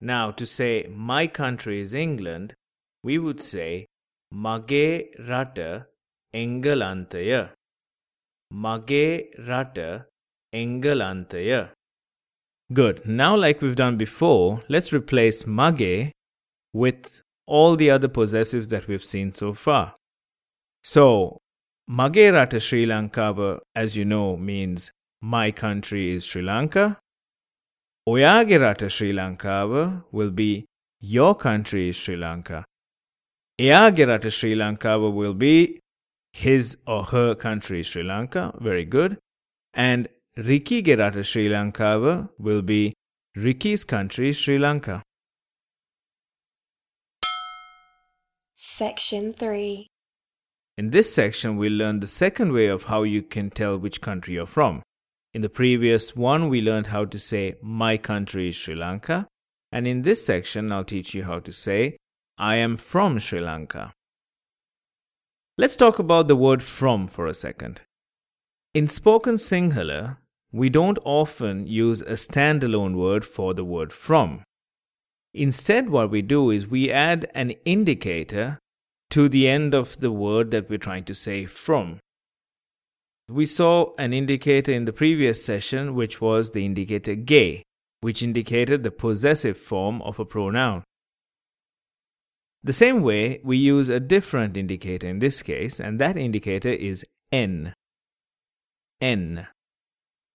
Now, 0.00 0.32
to 0.32 0.44
say 0.44 0.88
my 0.90 1.28
country 1.28 1.80
is 1.80 1.94
England, 1.94 2.54
we 3.04 3.18
would 3.18 3.40
say 3.40 3.86
Mage 4.32 5.04
Rata 5.28 5.86
Engalantaya. 6.34 7.50
Mage 8.50 9.24
Rata 9.46 10.06
Engalantaya. 10.54 11.70
Good. 12.72 13.06
Now, 13.06 13.36
like 13.36 13.60
we've 13.60 13.76
done 13.76 13.96
before, 13.96 14.62
let's 14.68 14.92
replace 14.92 15.46
Mage 15.46 16.12
with 16.72 17.22
all 17.46 17.76
the 17.76 17.90
other 17.90 18.08
possessives 18.08 18.68
that 18.68 18.88
we've 18.88 19.04
seen 19.04 19.32
so 19.32 19.52
far. 19.52 19.94
So, 20.82 21.38
Mage 21.88 22.32
Rata 22.32 22.60
Sri 22.60 22.86
Lanka, 22.86 23.60
as 23.74 23.96
you 23.96 24.04
know, 24.04 24.36
means 24.36 24.90
my 25.20 25.50
country 25.50 26.14
is 26.14 26.24
Sri 26.24 26.42
Lanka. 26.42 26.98
Oyage 28.08 28.60
Rata 28.60 28.88
Sri 28.90 29.12
Lanka 29.12 30.02
will 30.12 30.30
be 30.30 30.66
your 31.00 31.34
country 31.34 31.88
is 31.88 31.96
Sri 31.96 32.16
Lanka. 32.16 32.64
Eage 33.58 34.00
Rata 34.00 34.30
Sri 34.30 34.54
Lanka 34.54 34.98
will 34.98 35.34
be 35.34 35.80
his 36.34 36.76
or 36.84 37.04
her 37.04 37.34
country 37.36 37.80
is 37.80 37.86
Sri 37.86 38.02
Lanka. 38.02 38.52
Very 38.60 38.84
good. 38.84 39.18
And 39.72 40.08
Ricky 40.36 40.82
Gerata 40.82 41.24
Sri 41.24 41.48
Lanka 41.48 42.28
will 42.38 42.60
be 42.60 42.92
Ricky's 43.36 43.84
country 43.84 44.32
Sri 44.32 44.58
Lanka. 44.58 45.02
Section 48.54 49.32
3 49.32 49.86
In 50.76 50.90
this 50.90 51.14
section, 51.14 51.56
we'll 51.56 51.72
learn 51.72 52.00
the 52.00 52.08
second 52.08 52.52
way 52.52 52.66
of 52.66 52.84
how 52.84 53.04
you 53.04 53.22
can 53.22 53.50
tell 53.50 53.78
which 53.78 54.00
country 54.00 54.34
you're 54.34 54.46
from. 54.46 54.82
In 55.34 55.42
the 55.42 55.48
previous 55.48 56.16
one, 56.16 56.48
we 56.48 56.60
learned 56.60 56.88
how 56.88 57.04
to 57.04 57.18
say, 57.18 57.54
My 57.62 57.96
country 57.96 58.48
is 58.48 58.56
Sri 58.56 58.74
Lanka. 58.74 59.28
And 59.70 59.86
in 59.86 60.02
this 60.02 60.26
section, 60.26 60.72
I'll 60.72 60.84
teach 60.84 61.14
you 61.14 61.24
how 61.24 61.38
to 61.38 61.52
say, 61.52 61.96
I 62.38 62.56
am 62.56 62.76
from 62.76 63.20
Sri 63.20 63.38
Lanka. 63.38 63.92
Let's 65.56 65.76
talk 65.76 66.00
about 66.00 66.26
the 66.26 66.34
word 66.34 66.64
from 66.64 67.06
for 67.06 67.28
a 67.28 67.34
second. 67.34 67.80
In 68.74 68.88
spoken 68.88 69.36
Sinhala, 69.36 70.16
we 70.50 70.68
don't 70.68 70.98
often 71.04 71.68
use 71.68 72.02
a 72.02 72.14
standalone 72.14 72.96
word 72.96 73.24
for 73.24 73.54
the 73.54 73.64
word 73.64 73.92
from. 73.92 74.42
Instead, 75.32 75.90
what 75.90 76.10
we 76.10 76.22
do 76.22 76.50
is 76.50 76.66
we 76.66 76.90
add 76.90 77.30
an 77.36 77.50
indicator 77.64 78.58
to 79.10 79.28
the 79.28 79.46
end 79.46 79.74
of 79.74 80.00
the 80.00 80.10
word 80.10 80.50
that 80.50 80.68
we're 80.68 80.76
trying 80.76 81.04
to 81.04 81.14
say 81.14 81.46
from. 81.46 82.00
We 83.28 83.46
saw 83.46 83.94
an 83.96 84.12
indicator 84.12 84.72
in 84.72 84.86
the 84.86 84.92
previous 84.92 85.44
session, 85.44 85.94
which 85.94 86.20
was 86.20 86.50
the 86.50 86.64
indicator 86.64 87.14
ge, 87.14 87.62
which 88.00 88.24
indicated 88.24 88.82
the 88.82 88.90
possessive 88.90 89.56
form 89.56 90.02
of 90.02 90.18
a 90.18 90.24
pronoun. 90.24 90.82
The 92.64 92.72
same 92.72 93.02
way, 93.02 93.40
we 93.44 93.58
use 93.58 93.90
a 93.90 94.00
different 94.00 94.56
indicator 94.56 95.06
in 95.06 95.18
this 95.18 95.42
case, 95.42 95.78
and 95.78 96.00
that 96.00 96.16
indicator 96.16 96.70
is 96.70 97.04
n. 97.30 97.74
n. 99.02 99.46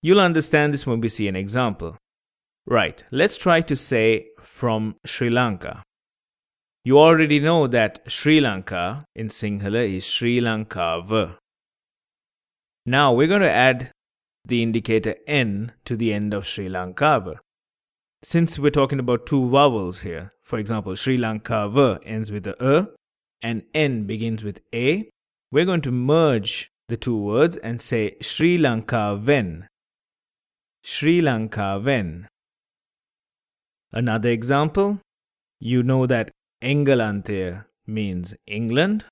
You'll 0.04 0.20
understand 0.20 0.72
this 0.72 0.86
when 0.86 1.02
we 1.02 1.10
see 1.10 1.28
an 1.28 1.36
example. 1.36 1.98
Right, 2.68 3.04
let's 3.12 3.36
try 3.36 3.62
to 3.62 3.76
say 3.76 4.28
from 4.40 4.96
Sri 5.06 5.32
Lanka. 5.32 5.84
You 6.86 7.00
already 7.00 7.40
know 7.40 7.66
that 7.66 8.00
Sri 8.08 8.40
Lanka 8.40 9.06
in 9.16 9.30
Sinhala 9.30 9.98
is 9.98 10.06
Sri 10.06 10.40
Lankava. 10.40 11.38
Now 12.86 13.12
we're 13.12 13.28
going 13.28 13.42
to 13.42 13.52
add 13.52 13.92
the 14.46 14.62
indicator 14.62 15.16
N 15.28 15.72
to 15.86 15.96
the 15.96 16.14
end 16.14 16.34
of 16.36 16.48
Sri 16.48 16.70
Lankava. 16.70 17.40
Since 18.22 18.60
we're 18.60 18.70
talking 18.70 19.00
about 19.00 19.26
two 19.26 19.50
vowels 19.50 20.02
here, 20.02 20.34
for 20.44 20.60
example, 20.60 20.96
Sri 20.96 21.18
Lankava 21.18 22.00
ends 22.06 22.32
with 22.32 22.46
a 22.48 22.56
E 22.62 22.86
and 23.42 23.64
N 23.74 24.04
begins 24.04 24.44
with 24.44 24.60
A, 24.74 25.10
we're 25.52 25.66
going 25.66 25.82
to 25.82 25.92
merge 25.92 26.70
the 26.90 26.98
two 26.98 27.18
words 27.18 27.56
and 27.56 27.80
say 27.80 28.18
Sri 28.22 28.58
Lankaven. 28.58 29.68
Sri 30.84 31.22
Lankaven. 31.22 32.26
Another 33.94 34.30
example, 34.30 35.00
you 35.60 35.82
know 35.82 36.06
that 36.06 36.32
Engalante 36.62 37.64
means 37.88 38.36
England. 38.46 39.06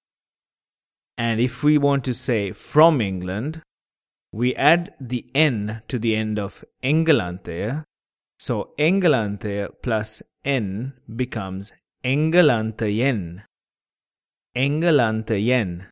And 1.17 1.39
if 1.39 1.63
we 1.63 1.77
want 1.77 2.03
to 2.05 2.13
say 2.13 2.51
from 2.51 2.99
England, 2.99 3.61
we 4.33 4.53
add 4.55 4.93
the 4.99 5.25
N 5.33 5.81
to 5.87 5.97
the 5.97 6.15
end 6.15 6.37
of 6.37 6.65
Engalante. 6.83 7.83
So 8.39 8.71
Engalante 8.79 9.67
plus 9.81 10.21
N 10.45 10.93
becomes 11.15 11.71
Engalantayen. 12.03 13.43
Engalantayen. 14.55 15.87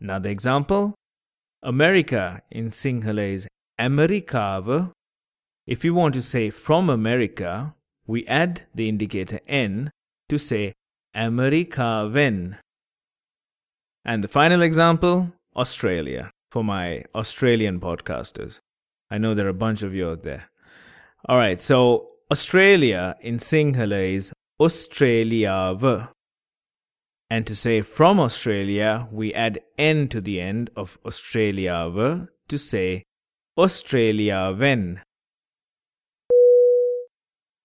Another 0.00 0.30
example, 0.30 0.94
America 1.62 2.42
in 2.50 2.68
Sinhala 2.68 3.32
is 3.34 3.48
Americava 3.80 4.92
if 5.66 5.82
we 5.82 5.90
want 5.90 6.14
to 6.14 6.22
say 6.22 6.50
from 6.50 6.90
America, 6.90 7.74
we 8.06 8.26
add 8.26 8.62
the 8.74 8.86
indicator 8.88 9.40
N 9.48 9.90
to 10.28 10.38
say 10.38 10.74
Americaven. 11.16 12.58
And 14.04 14.22
the 14.22 14.28
final 14.28 14.60
example, 14.60 15.32
Australia, 15.56 16.30
for 16.50 16.62
my 16.62 17.04
Australian 17.14 17.80
podcasters. 17.80 18.58
I 19.10 19.16
know 19.16 19.34
there 19.34 19.46
are 19.46 19.50
a 19.50 19.54
bunch 19.54 19.82
of 19.82 19.94
you 19.94 20.10
out 20.10 20.22
there. 20.22 20.50
All 21.26 21.38
right, 21.38 21.58
so 21.58 22.08
Australia 22.30 23.16
in 23.22 23.38
Sinhala 23.38 24.14
is 24.14 24.30
Australiava. 24.60 26.10
And 27.30 27.46
to 27.46 27.54
say 27.54 27.80
from 27.80 28.20
Australia, 28.20 29.08
we 29.10 29.32
add 29.32 29.60
N 29.78 30.08
to 30.08 30.20
the 30.20 30.38
end 30.38 30.68
of 30.76 30.98
Australiava 31.02 32.28
to 32.48 32.58
say 32.58 33.04
Australiaven. 33.58 35.00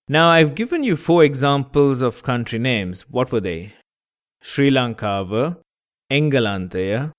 Now, 0.08 0.30
I've 0.30 0.56
given 0.56 0.84
you 0.84 0.96
four 0.96 1.26
examples 1.26 2.02
of 2.02 2.24
country 2.24 2.60
names. 2.60 3.10
What 3.10 3.32
were 3.32 3.42
they? 3.42 3.74
Sri 4.42 4.72
Lankava, 4.72 5.58
Engalantaya, 6.10 7.12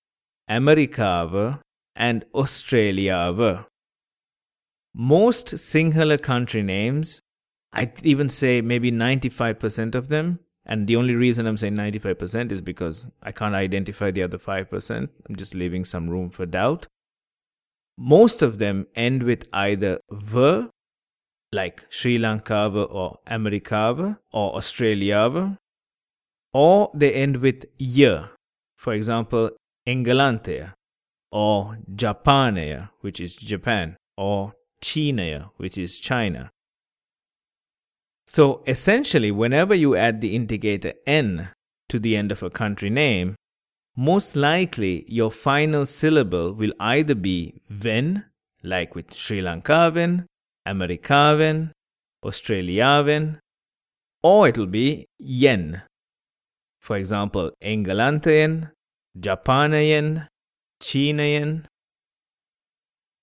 Americava, 0.49 1.61
and 1.95 2.25
Australiava. 2.35 3.67
Most 4.95 5.55
Sinhala 5.55 6.21
country 6.21 6.63
names, 6.63 7.21
I'd 7.73 8.05
even 8.05 8.29
say 8.29 8.61
maybe 8.61 8.91
95% 8.91 9.95
of 9.95 10.09
them, 10.09 10.41
and 10.67 10.87
the 10.87 10.97
only 10.97 11.15
reason 11.15 11.47
I'm 11.47 11.57
saying 11.57 11.77
95% 11.77 12.53
is 12.53 12.61
because 12.61 13.07
I 13.23 13.33
can't 13.33 13.55
identify 13.55 14.11
the 14.11 14.23
other 14.23 14.39
5%. 14.39 15.09
I'm 15.29 15.37
just 15.37 15.55
leaving 15.55 15.85
some 15.85 16.11
room 16.11 16.31
for 16.31 16.47
doubt. 16.47 16.87
Most 17.97 18.43
of 18.43 18.59
them 18.59 18.87
end 18.95 19.23
with 19.23 19.47
either 19.53 20.01
v 20.11 20.69
like 21.53 21.85
Sri 21.89 22.19
Lankava 22.19 22.89
or 22.91 23.19
Americava 23.29 24.19
or 24.33 24.55
Australiava, 24.55 25.57
or 26.53 26.91
they 26.95 27.13
end 27.13 27.39
with 27.39 27.65
year. 27.79 28.31
For 28.77 28.93
example, 28.95 29.51
Engalantea 29.87 30.75
or 31.33 31.79
Japanea, 31.95 32.91
which 33.01 33.21
is 33.21 33.35
Japan, 33.35 33.97
or 34.17 34.55
Chinea, 34.83 35.51
which 35.57 35.77
is 35.79 35.99
China. 36.01 36.51
So 38.27 38.63
essentially, 38.67 39.31
whenever 39.31 39.75
you 39.75 39.97
add 39.97 40.21
the 40.21 40.37
indicator 40.37 40.95
N 41.07 41.49
to 41.89 41.99
the 41.99 42.17
end 42.17 42.31
of 42.31 42.43
a 42.43 42.51
country 42.51 42.91
name, 42.91 43.35
most 43.97 44.37
likely 44.37 45.05
your 45.09 45.31
final 45.31 45.85
syllable 45.85 46.53
will 46.53 46.73
either 46.79 47.15
be 47.15 47.61
ven, 47.69 48.25
like 48.63 48.95
with 48.95 49.13
Sri 49.13 49.41
Lankaven, 49.41 50.27
Amerikaven, 50.67 51.73
Australiaven, 52.25 53.39
or 54.23 54.49
it'll 54.49 54.67
be 54.67 55.07
yen. 55.19 55.83
For 56.81 56.97
example, 56.97 57.51
Engalantayen, 57.63 58.71
Japanayen, 59.19 60.29
Chinayen. 60.81 61.65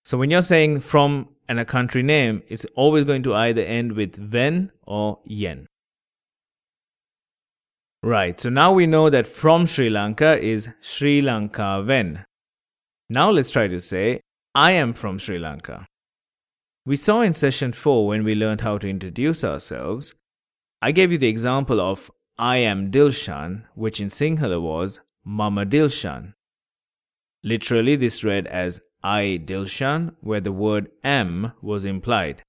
So 0.05 0.17
when 0.17 0.29
you're 0.29 0.41
saying 0.41 0.81
from 0.81 1.29
and 1.47 1.59
a 1.59 1.65
country 1.65 2.03
name, 2.03 2.43
it's 2.47 2.65
always 2.75 3.03
going 3.03 3.23
to 3.23 3.33
either 3.33 3.61
end 3.61 3.93
with 3.93 4.15
ven 4.15 4.71
or 4.85 5.19
yen. 5.25 5.67
Right, 8.03 8.39
so 8.39 8.49
now 8.49 8.73
we 8.73 8.85
know 8.85 9.09
that 9.09 9.27
from 9.27 9.65
Sri 9.65 9.89
Lanka 9.89 10.39
is 10.39 10.69
Sri 10.81 11.21
Lanka 11.21 11.83
Ven. 11.85 12.25
Now 13.09 13.31
let's 13.31 13.51
try 13.51 13.67
to 13.67 13.79
say, 13.79 14.21
I 14.53 14.71
am 14.71 14.93
from 14.93 15.19
Sri 15.19 15.39
Lanka. 15.39 15.85
We 16.85 16.95
saw 16.95 17.21
in 17.21 17.33
session 17.33 17.73
4 17.73 18.07
when 18.07 18.23
we 18.23 18.35
learned 18.35 18.61
how 18.61 18.77
to 18.77 18.89
introduce 18.89 19.43
ourselves, 19.43 20.13
I 20.81 20.91
gave 20.91 21.11
you 21.11 21.17
the 21.17 21.27
example 21.27 21.81
of 21.81 22.11
I 22.37 22.57
am 22.57 22.91
Dilshan, 22.91 23.63
which 23.75 23.99
in 23.99 24.09
Sinhala 24.09 24.61
was 24.61 24.99
Mama 25.25 25.65
Dilshan. 25.65 26.33
Literally, 27.43 27.95
this 27.95 28.23
read 28.23 28.47
as 28.47 28.79
I 29.07 29.39
Dilshan, 29.41 30.15
where 30.19 30.41
the 30.41 30.51
word 30.51 30.91
am 31.01 31.53
was 31.61 31.85
implied. 31.85 32.43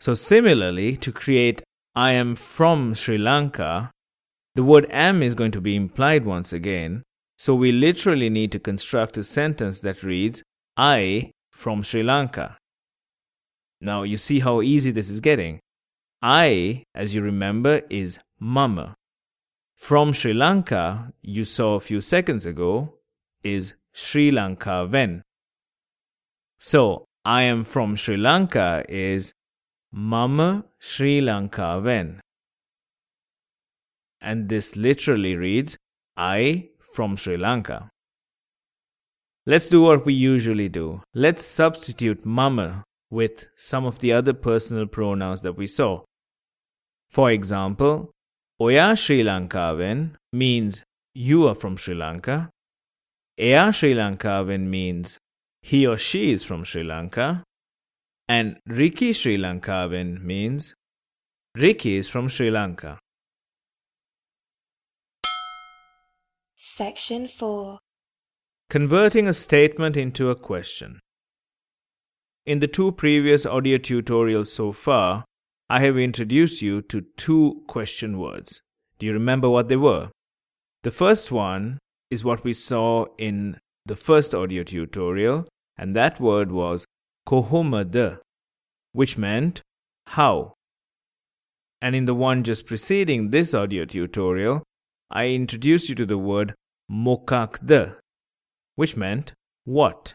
So, 0.00 0.14
similarly, 0.14 0.96
to 0.98 1.10
create 1.10 1.62
I 1.96 2.12
am 2.12 2.36
from 2.36 2.94
Sri 2.94 3.18
Lanka, 3.18 3.90
the 4.54 4.62
word 4.62 4.86
am 4.90 5.20
is 5.20 5.34
going 5.34 5.50
to 5.50 5.60
be 5.60 5.74
implied 5.74 6.24
once 6.24 6.52
again. 6.52 7.02
So, 7.38 7.56
we 7.56 7.72
literally 7.72 8.30
need 8.30 8.52
to 8.52 8.60
construct 8.60 9.18
a 9.18 9.24
sentence 9.24 9.80
that 9.80 10.04
reads 10.04 10.44
I 10.76 11.32
from 11.50 11.82
Sri 11.82 12.04
Lanka. 12.04 12.56
Now, 13.80 14.04
you 14.04 14.16
see 14.16 14.38
how 14.38 14.62
easy 14.62 14.92
this 14.92 15.10
is 15.10 15.18
getting. 15.18 15.58
I, 16.22 16.84
as 16.94 17.16
you 17.16 17.22
remember, 17.22 17.82
is 17.90 18.20
Mama. 18.38 18.94
From 19.76 20.12
Sri 20.12 20.32
Lanka, 20.32 21.12
you 21.20 21.44
saw 21.44 21.74
a 21.74 21.80
few 21.80 22.00
seconds 22.00 22.46
ago, 22.46 22.94
is 23.44 23.74
Sri 23.92 24.30
Lanka 24.30 24.86
Ven. 24.86 25.22
So, 26.58 27.04
I 27.24 27.42
am 27.42 27.64
from 27.64 27.96
Sri 27.96 28.16
Lanka 28.16 28.84
is 28.88 29.32
Mama 29.92 30.64
Sri 30.78 31.20
Lanka 31.20 31.80
Ven. 31.80 32.20
And 34.20 34.48
this 34.48 34.76
literally 34.76 35.36
reads 35.36 35.76
I 36.16 36.68
from 36.94 37.16
Sri 37.16 37.36
Lanka. 37.36 37.90
Let's 39.44 39.68
do 39.68 39.82
what 39.82 40.06
we 40.06 40.14
usually 40.14 40.68
do. 40.68 41.02
Let's 41.14 41.44
substitute 41.44 42.24
mama 42.24 42.84
with 43.10 43.48
some 43.56 43.84
of 43.84 43.98
the 43.98 44.12
other 44.12 44.32
personal 44.32 44.86
pronouns 44.86 45.42
that 45.42 45.56
we 45.56 45.66
saw. 45.66 46.02
For 47.10 47.30
example, 47.30 48.10
Oya 48.60 48.96
Sri 48.96 49.22
Lankaven 49.22 50.12
means 50.32 50.84
you 51.12 51.48
are 51.48 51.54
from 51.54 51.76
Sri 51.76 51.94
Lanka. 51.94 52.50
Eya 53.38 53.72
Sri 53.74 53.94
Lankaven 53.94 54.68
means 54.68 55.18
he 55.62 55.86
or 55.86 55.96
she 55.96 56.32
is 56.32 56.44
from 56.44 56.64
Sri 56.64 56.82
Lanka. 56.82 57.44
And 58.28 58.58
Riki 58.66 59.12
Sri 59.12 59.38
Lankaven 59.38 60.22
means 60.22 60.74
Ricky 61.56 61.96
is 61.96 62.08
from 62.08 62.28
Sri 62.28 62.50
Lanka. 62.50 62.98
Section 66.56 67.26
4 67.26 67.78
Converting 68.68 69.28
a 69.28 69.32
statement 69.32 69.96
into 69.96 70.30
a 70.30 70.36
question. 70.36 71.00
In 72.44 72.58
the 72.58 72.68
two 72.68 72.92
previous 72.92 73.46
audio 73.46 73.78
tutorials 73.78 74.48
so 74.48 74.72
far, 74.72 75.24
I 75.70 75.80
have 75.80 75.96
introduced 75.96 76.60
you 76.60 76.82
to 76.82 77.02
two 77.16 77.62
question 77.66 78.18
words. 78.18 78.60
Do 78.98 79.06
you 79.06 79.12
remember 79.12 79.48
what 79.48 79.68
they 79.68 79.76
were? 79.76 80.10
The 80.82 80.90
first 80.90 81.30
one 81.32 81.78
is 82.12 82.22
what 82.22 82.44
we 82.44 82.52
saw 82.52 83.06
in 83.16 83.58
the 83.86 83.96
first 83.96 84.34
audio 84.34 84.62
tutorial, 84.62 85.48
and 85.78 85.94
that 85.94 86.20
word 86.20 86.52
was 86.52 86.84
kohomada, 87.26 88.18
which 88.92 89.16
meant 89.16 89.62
how. 90.08 90.52
And 91.80 91.96
in 91.96 92.04
the 92.04 92.14
one 92.14 92.44
just 92.44 92.66
preceding 92.66 93.30
this 93.30 93.54
audio 93.54 93.86
tutorial, 93.86 94.62
I 95.10 95.28
introduced 95.28 95.88
you 95.88 95.94
to 95.94 96.04
the 96.04 96.18
word 96.18 96.54
mokakda, 96.90 97.96
which 98.76 98.94
meant 98.94 99.32
what. 99.64 100.12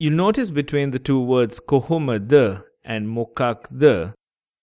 You'll 0.00 0.14
notice 0.14 0.50
between 0.50 0.90
the 0.90 0.98
two 0.98 1.20
words 1.20 1.60
kohomada 1.60 2.64
and 2.82 3.06
mokak 3.06 3.68
the, 3.70 4.14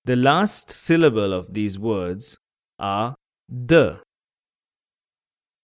the 0.03 0.17
last 0.17 0.69
syllable 0.69 1.31
of 1.31 1.53
these 1.53 1.79
words 1.79 2.37
are 2.77 3.15
the. 3.47 4.01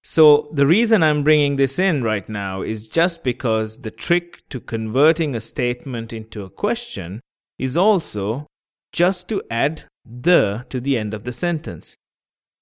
So, 0.10 0.48
the 0.54 0.66
reason 0.66 1.04
I'm 1.04 1.22
bringing 1.22 1.58
this 1.58 1.78
in 1.78 2.02
right 2.02 2.30
now 2.30 2.62
is 2.62 2.88
just 2.88 3.26
because 3.26 3.80
the 3.80 3.92
trick 3.92 4.42
to 4.48 4.62
converting 4.62 5.36
a 5.36 5.42
statement 5.42 6.14
into 6.14 6.46
a 6.46 6.50
question 6.50 7.20
is 7.60 7.76
also 7.76 8.48
just 8.94 9.28
to 9.28 9.44
add 9.52 9.84
the 10.06 10.66
to 10.70 10.80
the 10.80 10.98
end 10.98 11.14
of 11.14 11.26
the 11.26 11.34
sentence. 11.34 11.98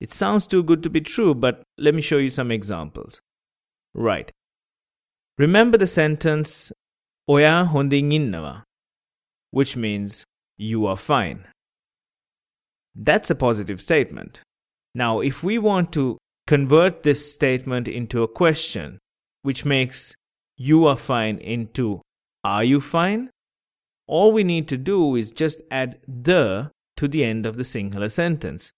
It 0.01 0.11
sounds 0.11 0.47
too 0.47 0.63
good 0.63 0.81
to 0.81 0.89
be 0.89 1.01
true, 1.01 1.35
but 1.35 1.61
let 1.77 1.93
me 1.93 2.01
show 2.01 2.17
you 2.17 2.31
some 2.31 2.49
examples. 2.49 3.21
Right. 3.93 4.31
Remember 5.37 5.77
the 5.77 5.85
sentence 5.85 6.71
Oya 7.29 7.65
honding 7.65 8.09
innawa 8.09 8.63
which 9.51 9.77
means 9.77 10.25
you 10.57 10.87
are 10.87 10.97
fine. 10.97 11.45
That's 12.95 13.29
a 13.29 13.35
positive 13.35 13.79
statement. 13.79 14.41
Now, 14.95 15.19
if 15.19 15.43
we 15.43 15.59
want 15.59 15.91
to 15.93 16.17
convert 16.47 17.03
this 17.03 17.33
statement 17.33 17.87
into 17.87 18.23
a 18.23 18.27
question, 18.27 18.99
which 19.41 19.65
makes 19.65 20.15
you 20.57 20.85
are 20.85 20.97
fine 20.97 21.37
into 21.37 22.01
are 22.43 22.63
you 22.63 22.79
fine? 22.79 23.31
All 24.07 24.31
we 24.31 24.43
need 24.43 24.67
to 24.67 24.77
do 24.77 25.15
is 25.15 25.31
just 25.31 25.63
add 25.71 25.97
the 26.07 26.69
to 26.95 27.07
the 27.07 27.23
end 27.23 27.47
of 27.47 27.57
the 27.57 27.63
Sinhala 27.63 28.11
sentence. 28.11 28.71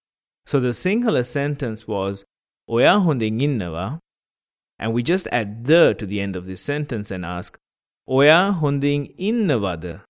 So 0.45 0.62
the 0.62 0.69
Sinhala 0.69 1.25
sentence 1.25 1.86
was 1.86 2.23
Oya 2.69 2.95
innawa, 2.95 3.99
and 4.80 4.93
we 4.93 5.03
just 5.03 5.27
add 5.34 5.65
the 5.65 5.93
to 5.95 6.06
the 6.06 6.21
end 6.21 6.38
of 6.38 6.45
this 6.45 6.62
sentence 6.62 7.12
and 7.12 7.25
ask 7.25 7.58
Oya 8.10 8.53
honding 8.53 9.13
innawada. 9.19 10.03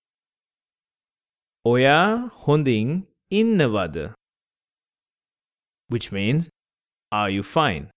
Oya 1.65 2.31
honding 2.31 3.07
innawada. 3.31 4.13
Which 5.87 6.11
means 6.11 6.49
are 7.11 7.29
you 7.29 7.43
fine? 7.43 7.91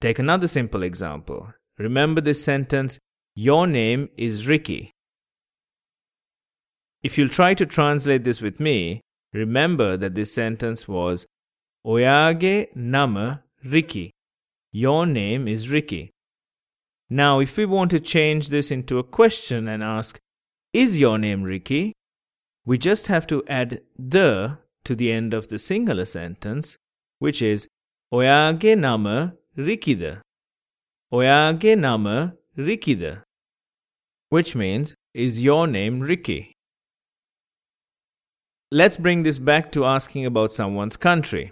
Take 0.00 0.18
another 0.18 0.48
simple 0.48 0.82
example. 0.82 1.52
Remember 1.78 2.20
this 2.20 2.42
sentence, 2.42 2.98
your 3.34 3.66
name 3.66 4.08
is 4.16 4.46
Ricky. 4.46 4.92
If 7.02 7.16
you'll 7.16 7.28
try 7.28 7.54
to 7.54 7.66
translate 7.66 8.24
this 8.24 8.40
with 8.40 8.58
me, 8.58 9.00
remember 9.32 9.96
that 9.96 10.14
this 10.14 10.34
sentence 10.34 10.88
was 10.88 11.26
Oyage 11.86 12.74
nama 12.74 13.44
Ricky. 13.64 14.10
Your 14.72 15.06
name 15.06 15.46
is 15.48 15.68
Ricky. 15.68 16.10
Now, 17.10 17.38
if 17.40 17.56
we 17.56 17.64
want 17.64 17.90
to 17.92 18.00
change 18.00 18.48
this 18.48 18.70
into 18.70 18.98
a 18.98 19.04
question 19.04 19.68
and 19.68 19.82
ask, 19.82 20.18
is 20.72 20.98
your 21.00 21.18
name 21.18 21.42
Ricky? 21.42 21.92
We 22.66 22.76
just 22.76 23.06
have 23.06 23.26
to 23.28 23.42
add 23.48 23.80
the 23.98 24.58
to 24.84 24.94
the 24.94 25.10
end 25.10 25.32
of 25.32 25.48
the 25.48 25.56
Sinhala 25.56 26.06
sentence, 26.06 26.76
which 27.18 27.42
is 27.42 27.68
Oyage 28.12 28.78
nama 28.78 29.34
Rikida. 29.56 30.20
Oyage 31.12 31.76
nama 31.78 32.34
Rikida. 32.56 33.22
Which 34.30 34.54
means, 34.54 34.94
is 35.14 35.42
your 35.42 35.66
name 35.66 36.00
Ricky? 36.00 36.54
Let's 38.70 38.96
bring 38.96 39.22
this 39.22 39.38
back 39.38 39.72
to 39.72 39.84
asking 39.84 40.26
about 40.26 40.52
someone's 40.52 40.96
country. 40.96 41.50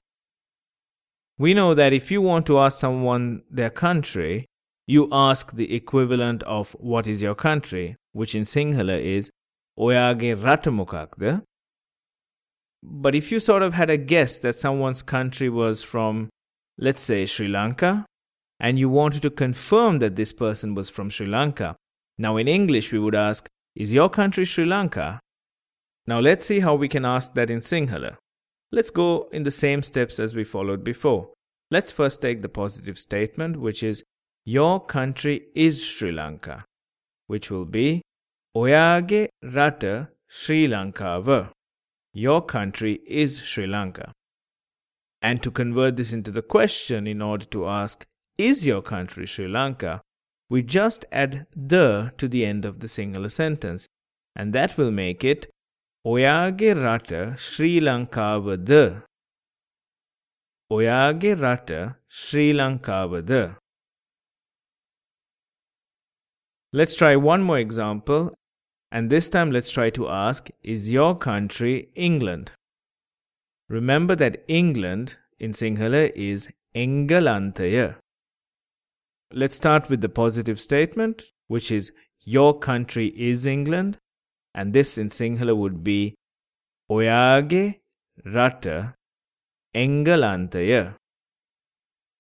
We 1.39 1.55
know 1.55 1.75
that 1.75 1.93
if 1.93 2.11
you 2.11 2.21
want 2.23 2.47
to 2.47 2.59
ask 2.59 2.79
someone 2.79 3.43
their 3.51 3.71
country, 3.71 4.47
you 4.87 5.09
ask 5.11 5.53
the 5.53 5.75
equivalent 5.75 6.43
of 6.45 6.73
what 6.79 7.07
is 7.07 7.23
your 7.23 7.35
country, 7.35 7.97
which 8.13 8.35
in 8.35 8.43
Sinhala 8.43 9.01
is 9.03 9.31
Oyage 9.79 10.37
Ratamokakda. 10.37 11.43
But 12.89 13.17
if 13.17 13.33
you 13.33 13.41
sort 13.41 13.63
of 13.63 13.75
had 13.75 13.91
a 13.91 13.97
guess 13.97 14.39
that 14.39 14.55
someone's 14.55 15.03
country 15.03 15.49
was 15.49 15.83
from, 15.83 16.29
let's 16.79 17.01
say, 17.01 17.27
Sri 17.27 17.49
Lanka, 17.49 18.07
and 18.61 18.79
you 18.79 18.89
wanted 18.89 19.23
to 19.23 19.31
confirm 19.31 19.99
that 19.99 20.15
this 20.15 20.33
person 20.33 20.75
was 20.75 20.89
from 20.89 21.11
Sri 21.11 21.27
Lanka, 21.27 21.75
now 22.17 22.37
in 22.37 22.47
English 22.47 22.93
we 22.93 23.01
would 23.01 23.15
ask, 23.15 23.49
Is 23.75 23.93
your 23.93 24.09
country 24.09 24.45
Sri 24.45 24.65
Lanka? 24.65 25.19
Now 26.07 26.21
let's 26.21 26.47
see 26.47 26.61
how 26.61 26.77
we 26.77 26.89
can 26.89 27.05
ask 27.05 27.35
that 27.35 27.51
in 27.51 27.59
Sinhala. 27.59 28.17
Let's 28.71 28.91
go 28.91 29.29
in 29.33 29.43
the 29.43 29.51
same 29.51 29.83
steps 29.83 30.21
as 30.21 30.37
we 30.37 30.45
followed 30.45 30.85
before. 30.85 31.31
Let's 31.73 31.91
first 31.91 32.23
take 32.23 32.43
the 32.43 32.49
positive 32.49 32.99
statement, 32.99 33.59
which 33.59 33.83
is 33.83 34.05
your 34.45 34.79
country 34.79 35.47
is 35.57 35.85
Sri 35.85 36.13
Lanka, 36.13 36.65
which 37.27 37.51
will 37.51 37.65
be 37.65 38.03
Oyage 38.57 39.29
rata 39.43 40.09
Sri 40.29 40.69
Lankava. 40.69 41.51
Your 42.19 42.41
country 42.41 43.01
is 43.07 43.43
Sri 43.43 43.67
Lanka. 43.67 44.11
And 45.21 45.43
to 45.43 45.51
convert 45.51 45.97
this 45.97 46.15
into 46.15 46.31
the 46.31 46.41
question 46.41 47.07
in 47.07 47.21
order 47.21 47.45
to 47.45 47.67
ask, 47.67 48.07
Is 48.39 48.65
your 48.65 48.81
country 48.81 49.27
Sri 49.27 49.47
Lanka? 49.47 50.01
we 50.49 50.63
just 50.63 51.05
add 51.13 51.47
the 51.55 52.13
to 52.17 52.27
the 52.27 52.47
end 52.47 52.65
of 52.65 52.81
the 52.81 52.87
Sinhala 52.87 53.31
sentence, 53.31 53.87
and 54.35 54.55
that 54.55 54.79
will 54.79 54.91
make 54.91 55.25
it 55.25 55.51
Oyage 56.07 56.83
Rata 56.83 57.35
Sri 57.37 57.81
Lanka 57.81 58.41
the. 58.65 59.03
Oyage 60.73 61.39
Rata 61.39 61.97
Sri 62.09 62.55
Lanka 62.55 63.07
the. 63.27 63.57
Let's 66.73 66.97
try 66.97 67.15
one 67.15 67.43
more 67.43 67.59
example 67.59 68.33
and 68.93 69.11
this 69.11 69.29
time 69.29 69.51
let's 69.51 69.71
try 69.71 69.91
to 69.91 70.09
ask 70.09 70.49
is 70.63 70.91
your 70.91 71.15
country 71.17 71.89
England 71.95 72.53
Remember 73.69 74.15
that 74.15 74.45
England 74.47 75.17
in 75.41 75.51
Sinhala 75.51 76.13
is 76.15 76.49
Engalantaya 76.75 77.97
Let's 79.33 79.57
start 79.57 79.91
with 79.91 80.01
the 80.01 80.09
positive 80.09 80.61
statement 80.61 81.25
which 81.49 81.71
is 81.71 81.93
your 82.23 82.59
country 82.59 83.09
is 83.17 83.45
England 83.45 83.99
and 84.55 84.73
this 84.73 84.97
in 84.99 85.09
Sinhala 85.11 85.57
would 85.57 85.83
be 85.83 86.15
Oyage 86.91 87.81
Rata 88.25 88.95
Engalantaya. 89.75 90.95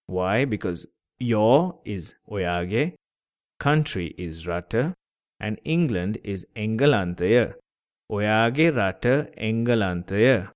Why? 0.06 0.44
Because 0.44 0.86
your 1.18 1.78
is 1.84 2.14
Oyage, 2.30 2.94
country 3.58 4.14
is 4.18 4.46
Rata, 4.46 4.94
and 5.40 5.58
England 5.64 6.18
is 6.24 6.46
එංගලන්තය. 6.54 7.52
ඔයාගේ 8.08 8.70
රට 8.70 9.32
එංගලන්තය. 9.36 10.48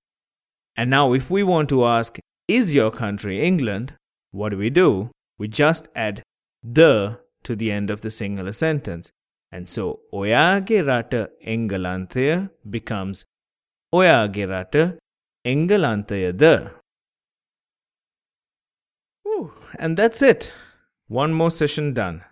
And 0.75 0.89
now 0.89 1.13
if 1.13 1.29
we 1.29 1.43
want 1.43 1.69
to 1.69 1.85
ask, 1.85 2.17
is 2.47 2.73
your 2.73 2.91
country 2.91 3.41
England? 3.41 3.93
What 4.31 4.49
do 4.49 4.57
we 4.57 4.69
do? 4.69 5.11
We 5.37 5.47
just 5.47 5.89
add 5.95 6.23
the 6.63 7.19
to 7.43 7.55
the 7.55 7.71
end 7.71 7.89
of 7.89 8.01
the 8.01 8.09
Sinhala 8.09 8.53
sentence. 8.55 9.11
And 9.51 9.67
so 9.67 9.99
oyage 10.13 10.85
rata 10.87 11.29
engalantaya 11.45 12.49
becomes 12.69 13.25
oyage 13.93 14.47
rata 14.47 14.97
engalantaya 15.45 16.37
the. 16.37 16.71
And 19.77 19.97
that's 19.97 20.21
it. 20.21 20.51
One 21.07 21.33
more 21.33 21.51
session 21.51 21.93
done. 21.93 22.23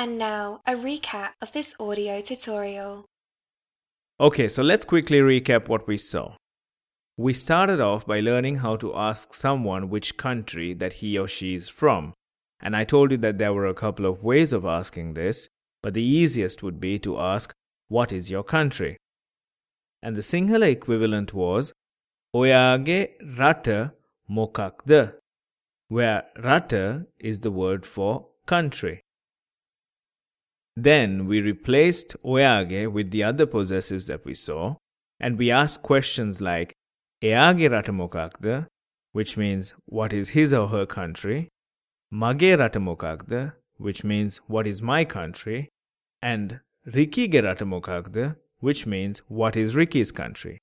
And 0.00 0.16
now 0.16 0.62
a 0.66 0.76
recap 0.76 1.32
of 1.42 1.52
this 1.52 1.74
audio 1.78 2.22
tutorial. 2.22 3.04
Okay, 4.18 4.48
so 4.48 4.62
let's 4.62 4.86
quickly 4.86 5.18
recap 5.18 5.68
what 5.68 5.86
we 5.86 5.98
saw. 5.98 6.36
We 7.18 7.34
started 7.34 7.82
off 7.82 8.06
by 8.06 8.20
learning 8.20 8.56
how 8.64 8.76
to 8.76 8.96
ask 8.96 9.34
someone 9.34 9.90
which 9.90 10.16
country 10.16 10.72
that 10.72 10.94
he 10.94 11.18
or 11.18 11.28
she 11.28 11.54
is 11.54 11.68
from. 11.68 12.14
And 12.62 12.74
I 12.74 12.84
told 12.84 13.10
you 13.10 13.18
that 13.18 13.36
there 13.36 13.52
were 13.52 13.66
a 13.66 13.74
couple 13.74 14.06
of 14.06 14.22
ways 14.22 14.54
of 14.54 14.64
asking 14.64 15.12
this. 15.12 15.50
but 15.82 15.92
the 15.92 16.02
easiest 16.02 16.62
would 16.62 16.80
be 16.80 16.98
to 17.00 17.20
ask, 17.20 17.52
What 17.88 18.10
is 18.10 18.30
your 18.30 18.42
country? 18.42 18.96
And 20.02 20.16
the 20.16 20.22
Sinhala 20.22 20.70
equivalent 20.70 21.34
was, 21.34 21.74
Oyage 22.34 23.10
rata 23.36 23.92
mokakda, 24.30 25.12
where 25.88 26.24
rata 26.42 27.04
is 27.18 27.40
the 27.40 27.50
word 27.50 27.84
for 27.84 28.28
country. 28.46 29.02
Then 30.82 31.26
we 31.26 31.42
replaced 31.42 32.16
oyage 32.24 32.90
with 32.90 33.10
the 33.10 33.22
other 33.22 33.44
possessives 33.44 34.06
that 34.06 34.24
we 34.24 34.34
saw, 34.34 34.76
and 35.18 35.36
we 35.36 35.50
asked 35.50 35.82
questions 35.82 36.40
like 36.40 36.72
Eage 37.22 37.70
rata 37.70 37.92
mokakda, 37.92 38.66
which 39.12 39.36
means 39.36 39.74
what 39.84 40.14
is 40.14 40.30
his 40.30 40.54
or 40.54 40.68
her 40.68 40.86
country, 40.86 41.50
Mage 42.10 42.58
rata 42.58 42.80
mokakda, 42.80 43.52
which 43.76 44.04
means 44.04 44.38
what 44.46 44.66
is 44.66 44.80
my 44.80 45.04
country, 45.04 45.68
and 46.22 46.60
Riki 46.86 47.28
Geratamokagda, 47.28 48.36
which 48.60 48.86
means 48.86 49.18
what 49.28 49.56
is 49.56 49.74
Ricky's 49.74 50.12
country. 50.12 50.58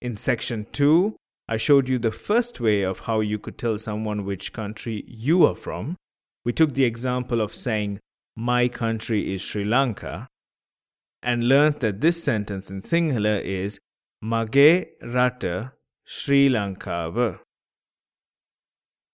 In 0.00 0.16
section 0.16 0.66
2, 0.72 1.14
I 1.48 1.58
showed 1.58 1.88
you 1.88 2.00
the 2.00 2.10
first 2.10 2.58
way 2.58 2.82
of 2.82 3.00
how 3.00 3.20
you 3.20 3.38
could 3.38 3.56
tell 3.56 3.78
someone 3.78 4.24
which 4.24 4.52
country 4.52 5.04
you 5.06 5.46
are 5.46 5.54
from. 5.54 5.96
We 6.44 6.52
took 6.52 6.74
the 6.74 6.84
example 6.84 7.40
of 7.40 7.54
saying, 7.54 8.00
My 8.36 8.68
country 8.68 9.34
is 9.34 9.42
Sri 9.42 9.64
Lanka, 9.64 10.28
and 11.22 11.48
learnt 11.48 11.80
that 11.80 12.00
this 12.00 12.22
sentence 12.22 12.70
in 12.70 12.80
Sinhala 12.80 13.42
is 13.42 13.78
Mage 14.22 14.86
Rata 15.02 15.72
Sri 16.04 16.48
Lankava. 16.48 17.40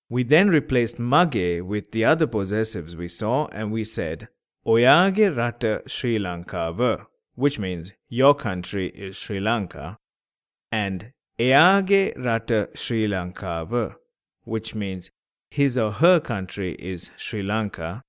We 0.08 0.22
then 0.22 0.48
replaced 0.48 0.98
mage 0.98 1.60
with 1.62 1.90
the 1.92 2.04
other 2.04 2.26
possessives 2.26 2.96
we 2.96 3.08
saw 3.08 3.46
and 3.48 3.70
we 3.70 3.84
said 3.84 4.28
Oyage 4.66 5.36
rata 5.36 5.82
Sri 5.86 6.18
Lankava, 6.18 7.06
which 7.34 7.58
means 7.58 7.92
your 8.08 8.34
country 8.34 8.88
is 8.88 9.18
Sri 9.18 9.40
Lanka, 9.40 9.98
and 10.72 11.12
Eage 11.38 12.14
rata 12.16 12.68
Sri 12.74 13.06
Lankava, 13.06 13.96
which 14.44 14.74
means 14.74 15.10
his 15.50 15.76
or 15.76 15.92
her 15.92 16.20
country 16.20 16.74
is 16.78 17.10
Sri 17.16 17.42
Lanka, 17.42 18.02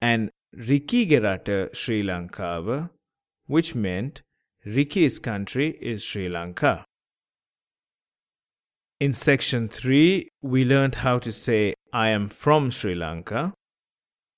and 0.00 0.30
Rikige 0.56 1.22
rata 1.22 1.70
Sri 1.72 2.02
Lankava, 2.02 2.90
which 3.46 3.74
meant 3.74 4.22
Riki's 4.66 5.18
country 5.18 5.78
is 5.80 6.04
Sri 6.04 6.28
Lanka. 6.28 6.84
In 8.98 9.12
section 9.12 9.68
3, 9.68 10.28
we 10.42 10.64
learned 10.64 10.96
how 10.96 11.18
to 11.18 11.32
say, 11.32 11.74
I 11.92 12.08
am 12.08 12.28
from 12.28 12.70
Sri 12.70 12.94
Lanka. 12.94 13.54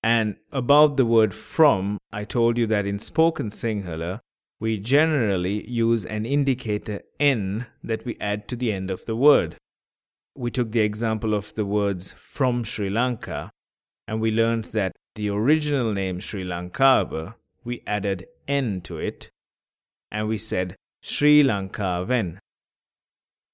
And 0.03 0.37
about 0.53 0.97
the 0.97 1.07
word 1.07 1.35
from, 1.35 1.99
I 2.13 2.25
told 2.25 2.59
you 2.59 2.67
that 2.69 2.87
in 2.87 2.99
spoken 2.99 3.51
Sinhala, 3.51 4.21
we 4.61 4.79
generally 4.79 5.69
use 5.69 6.05
an 6.05 6.25
indicator 6.25 7.03
n 7.19 7.67
that 7.83 8.05
we 8.05 8.17
add 8.21 8.47
to 8.49 8.57
the 8.57 8.73
end 8.73 8.91
of 8.91 9.05
the 9.07 9.17
word. 9.17 9.57
We 10.37 10.51
took 10.51 10.71
the 10.71 10.81
example 10.81 11.35
of 11.35 11.55
the 11.55 11.67
words 11.67 12.13
from 12.13 12.63
Sri 12.63 12.89
Lanka, 12.89 13.51
and 14.07 14.21
we 14.21 14.31
learned 14.31 14.67
that 14.67 14.93
the 15.15 15.29
original 15.29 15.93
name 15.93 16.21
Sri 16.21 16.45
Lankava, 16.45 17.35
we 17.65 17.83
added 17.87 18.27
n 18.49 18.81
to 18.83 18.99
it, 18.99 19.31
and 20.11 20.29
we 20.29 20.39
said 20.39 20.77
Sri 21.01 21.43
Lankaven. 21.43 22.39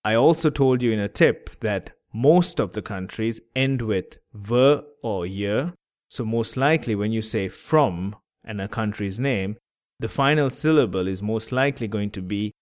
I 0.05 0.15
also 0.15 0.51
told 0.51 0.83
you 0.83 0.93
in 0.93 1.01
a 1.01 1.09
tip 1.09 1.51
that 1.61 1.91
most 2.13 2.61
of 2.61 2.73
the 2.73 2.83
countries 2.83 3.41
end 3.55 3.83
with 3.83 4.19
ver 4.33 4.83
or 5.03 5.27
year. 5.27 5.75
So, 6.09 6.25
most 6.25 6.57
likely, 6.57 6.95
when 6.95 7.13
you 7.13 7.21
say 7.21 7.49
from 7.49 8.17
and 8.45 8.61
a 8.61 8.69
country's 8.69 9.21
name, 9.21 9.57
the 10.01 10.09
final 10.09 10.49
syllable 10.49 11.07
is 11.07 11.21
most 11.21 11.53
likely 11.53 11.89
going 11.89 12.11
to 12.13 12.23
be 12.23 12.53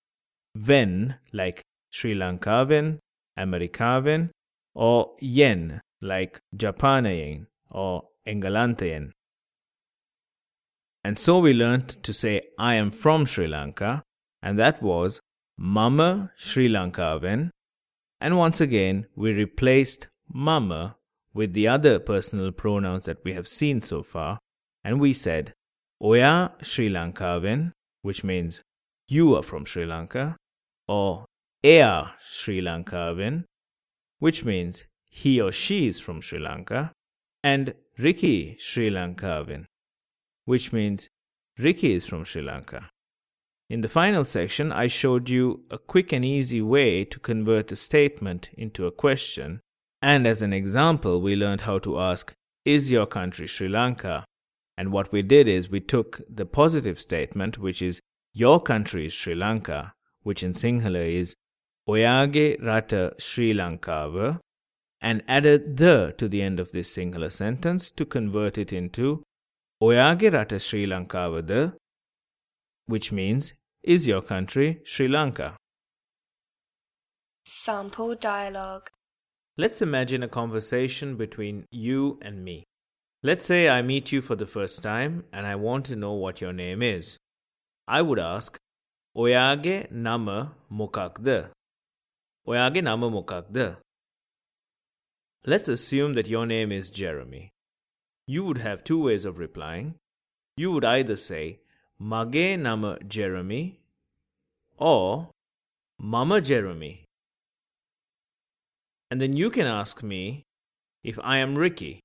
ven, 0.56 1.16
like 1.32 1.62
Sri 1.90 2.14
Lankaven, 2.14 2.98
Amerikaven, 3.38 4.30
or 4.74 5.14
yen, 5.20 5.80
like 6.00 6.40
Japanayen 6.56 7.46
or 7.70 8.04
Engalantayen. 8.26 9.10
And 11.04 11.18
so 11.18 11.38
we 11.38 11.52
learnt 11.52 12.02
to 12.02 12.12
say, 12.12 12.42
I 12.58 12.74
am 12.74 12.90
from 12.90 13.26
Sri 13.26 13.46
Lanka, 13.46 14.02
and 14.42 14.58
that 14.58 14.82
was 14.82 15.20
Mama 15.56 16.32
Sri 16.36 16.68
Lankaven, 16.68 17.50
and 18.20 18.36
once 18.36 18.60
again 18.60 19.06
we 19.14 19.32
replaced 19.32 20.08
Mama 20.28 20.96
with 21.32 21.52
the 21.52 21.68
other 21.68 21.98
personal 21.98 22.50
pronouns 22.50 23.04
that 23.04 23.22
we 23.24 23.34
have 23.34 23.46
seen 23.46 23.80
so 23.80 24.02
far, 24.02 24.38
and 24.84 25.00
we 25.00 25.12
said 25.12 25.52
Oya 26.02 26.52
Sri 26.62 26.90
Lankaven, 26.90 27.72
which 28.02 28.24
means 28.24 28.60
you 29.08 29.36
are 29.36 29.42
from 29.42 29.64
Sri 29.64 29.86
Lanka, 29.86 30.36
or 30.88 31.24
Ea 31.64 32.02
Sri 32.30 32.60
Lankaven, 32.60 33.44
which 34.18 34.44
means 34.44 34.84
he 35.08 35.40
or 35.40 35.52
she 35.52 35.86
is 35.86 36.00
from 36.00 36.20
Sri 36.20 36.38
Lanka, 36.38 36.92
and 37.42 37.74
Ricky 37.98 38.58
Sri 38.58 38.90
Lankaven, 38.90 39.64
which 40.44 40.70
means 40.70 41.08
Ricky 41.58 41.94
is 41.94 42.04
from 42.04 42.24
Sri 42.24 42.42
Lanka. 42.42 42.90
In 43.70 43.80
the 43.80 43.88
final 43.88 44.22
section, 44.26 44.70
I 44.70 44.86
showed 44.86 45.30
you 45.30 45.64
a 45.70 45.78
quick 45.78 46.12
and 46.12 46.22
easy 46.22 46.60
way 46.60 47.06
to 47.06 47.18
convert 47.18 47.72
a 47.72 47.76
statement 47.76 48.50
into 48.52 48.86
a 48.86 48.92
question. 48.92 49.60
And 50.02 50.26
as 50.26 50.42
an 50.42 50.52
example, 50.52 51.22
we 51.22 51.36
learned 51.36 51.62
how 51.62 51.78
to 51.80 51.98
ask, 51.98 52.34
Is 52.66 52.90
your 52.90 53.06
country 53.06 53.46
Sri 53.46 53.66
Lanka? 53.66 54.26
And 54.76 54.92
what 54.92 55.10
we 55.10 55.22
did 55.22 55.48
is 55.48 55.70
we 55.70 55.80
took 55.80 56.20
the 56.28 56.44
positive 56.44 57.00
statement, 57.00 57.56
which 57.56 57.80
is, 57.80 58.00
Your 58.34 58.60
country 58.60 59.06
is 59.06 59.14
Sri 59.14 59.34
Lanka, 59.34 59.94
which 60.22 60.42
in 60.42 60.52
Sinhala 60.52 61.10
is, 61.10 61.34
Oyage 61.88 62.62
rata 62.62 63.14
Sri 63.18 63.54
Lankava, 63.54 64.38
and 65.00 65.22
added 65.28 65.76
the 65.76 66.14
to 66.18 66.28
the 66.28 66.42
end 66.42 66.58
of 66.58 66.72
this 66.72 66.96
Sinhala 66.96 67.30
sentence 67.30 67.90
to 67.92 68.04
convert 68.04 68.58
it 68.58 68.72
into 68.72 69.22
Oyage 69.82 70.32
rata 70.32 70.58
Sri 70.58 70.86
Lankavada, 70.86 71.74
which 72.86 73.12
means, 73.12 73.52
is 73.82 74.06
your 74.06 74.22
country 74.22 74.80
Sri 74.84 75.06
Lanka? 75.06 75.56
Sample 77.44 78.14
dialogue. 78.14 78.88
Let's 79.58 79.80
imagine 79.80 80.22
a 80.22 80.28
conversation 80.28 81.16
between 81.16 81.66
you 81.70 82.18
and 82.22 82.44
me. 82.44 82.64
Let's 83.22 83.46
say 83.46 83.68
I 83.68 83.82
meet 83.82 84.12
you 84.12 84.20
for 84.22 84.36
the 84.36 84.46
first 84.46 84.82
time 84.82 85.24
and 85.32 85.46
I 85.46 85.56
want 85.56 85.86
to 85.86 85.96
know 85.96 86.12
what 86.12 86.40
your 86.40 86.52
name 86.52 86.82
is. 86.82 87.16
I 87.88 88.02
would 88.02 88.18
ask, 88.18 88.58
Oyage 89.16 89.90
nama 89.90 90.52
mokakda. 90.70 91.50
Oyage 92.46 92.82
nama 92.82 93.10
mokakda. 93.10 93.76
Let's 95.44 95.68
assume 95.68 96.14
that 96.14 96.26
your 96.26 96.46
name 96.46 96.72
is 96.72 96.90
Jeremy. 96.90 97.50
You 98.26 98.44
would 98.44 98.58
have 98.58 98.82
two 98.82 99.00
ways 99.02 99.24
of 99.24 99.38
replying. 99.38 99.94
You 100.56 100.72
would 100.72 100.84
either 100.84 101.16
say, 101.16 101.60
Mage 102.00 102.58
nama 102.58 102.98
Jeremy, 103.06 103.78
or 104.78 105.30
Mama 105.98 106.40
Jeremy. 106.40 107.04
And 109.10 109.20
then 109.20 109.36
you 109.36 109.50
can 109.50 109.66
ask 109.66 110.02
me 110.02 110.42
if 111.04 111.18
I 111.22 111.38
am 111.38 111.56
Ricky. 111.56 112.00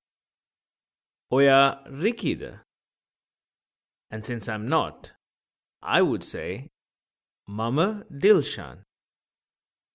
Oya 1.34 1.80
Ricky 1.90 2.36
the. 2.36 2.60
And 4.12 4.24
since 4.24 4.48
I'm 4.48 4.68
not, 4.68 5.14
I 5.82 6.02
would 6.02 6.24
say 6.24 6.68
Mama 7.48 8.04
Dilshan. 8.14 8.80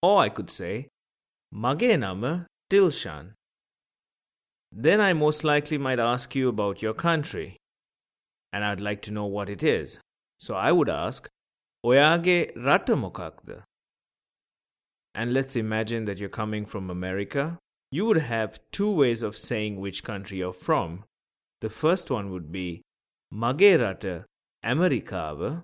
Or 0.02 0.18
I 0.18 0.28
could 0.28 0.50
say 0.50 0.88
Mage 1.52 1.98
nama 1.98 2.46
Dilshan. 2.68 3.34
Then 4.72 5.00
I 5.00 5.12
most 5.12 5.44
likely 5.44 5.78
might 5.78 6.00
ask 6.00 6.34
you 6.34 6.48
about 6.48 6.82
your 6.82 6.94
country, 6.94 7.56
and 8.52 8.64
I'd 8.64 8.80
like 8.80 9.02
to 9.02 9.12
know 9.12 9.26
what 9.26 9.48
it 9.48 9.62
is. 9.62 10.00
So 10.38 10.54
I 10.54 10.72
would 10.72 10.88
ask, 10.88 11.28
Oyage 11.84 12.50
rata 12.56 12.94
mokakda? 12.94 13.62
And 15.14 15.32
let's 15.32 15.54
imagine 15.54 16.04
that 16.06 16.18
you're 16.18 16.28
coming 16.28 16.66
from 16.66 16.90
America. 16.90 17.58
You 17.90 18.04
would 18.06 18.18
have 18.18 18.58
two 18.72 18.90
ways 18.90 19.22
of 19.22 19.38
saying 19.38 19.80
which 19.80 20.02
country 20.02 20.38
you're 20.38 20.52
from. 20.52 21.04
The 21.60 21.70
first 21.70 22.10
one 22.10 22.30
would 22.32 22.50
be 22.50 22.82
Mage 23.30 23.80
rata 23.80 24.24
Amerikava, 24.64 25.62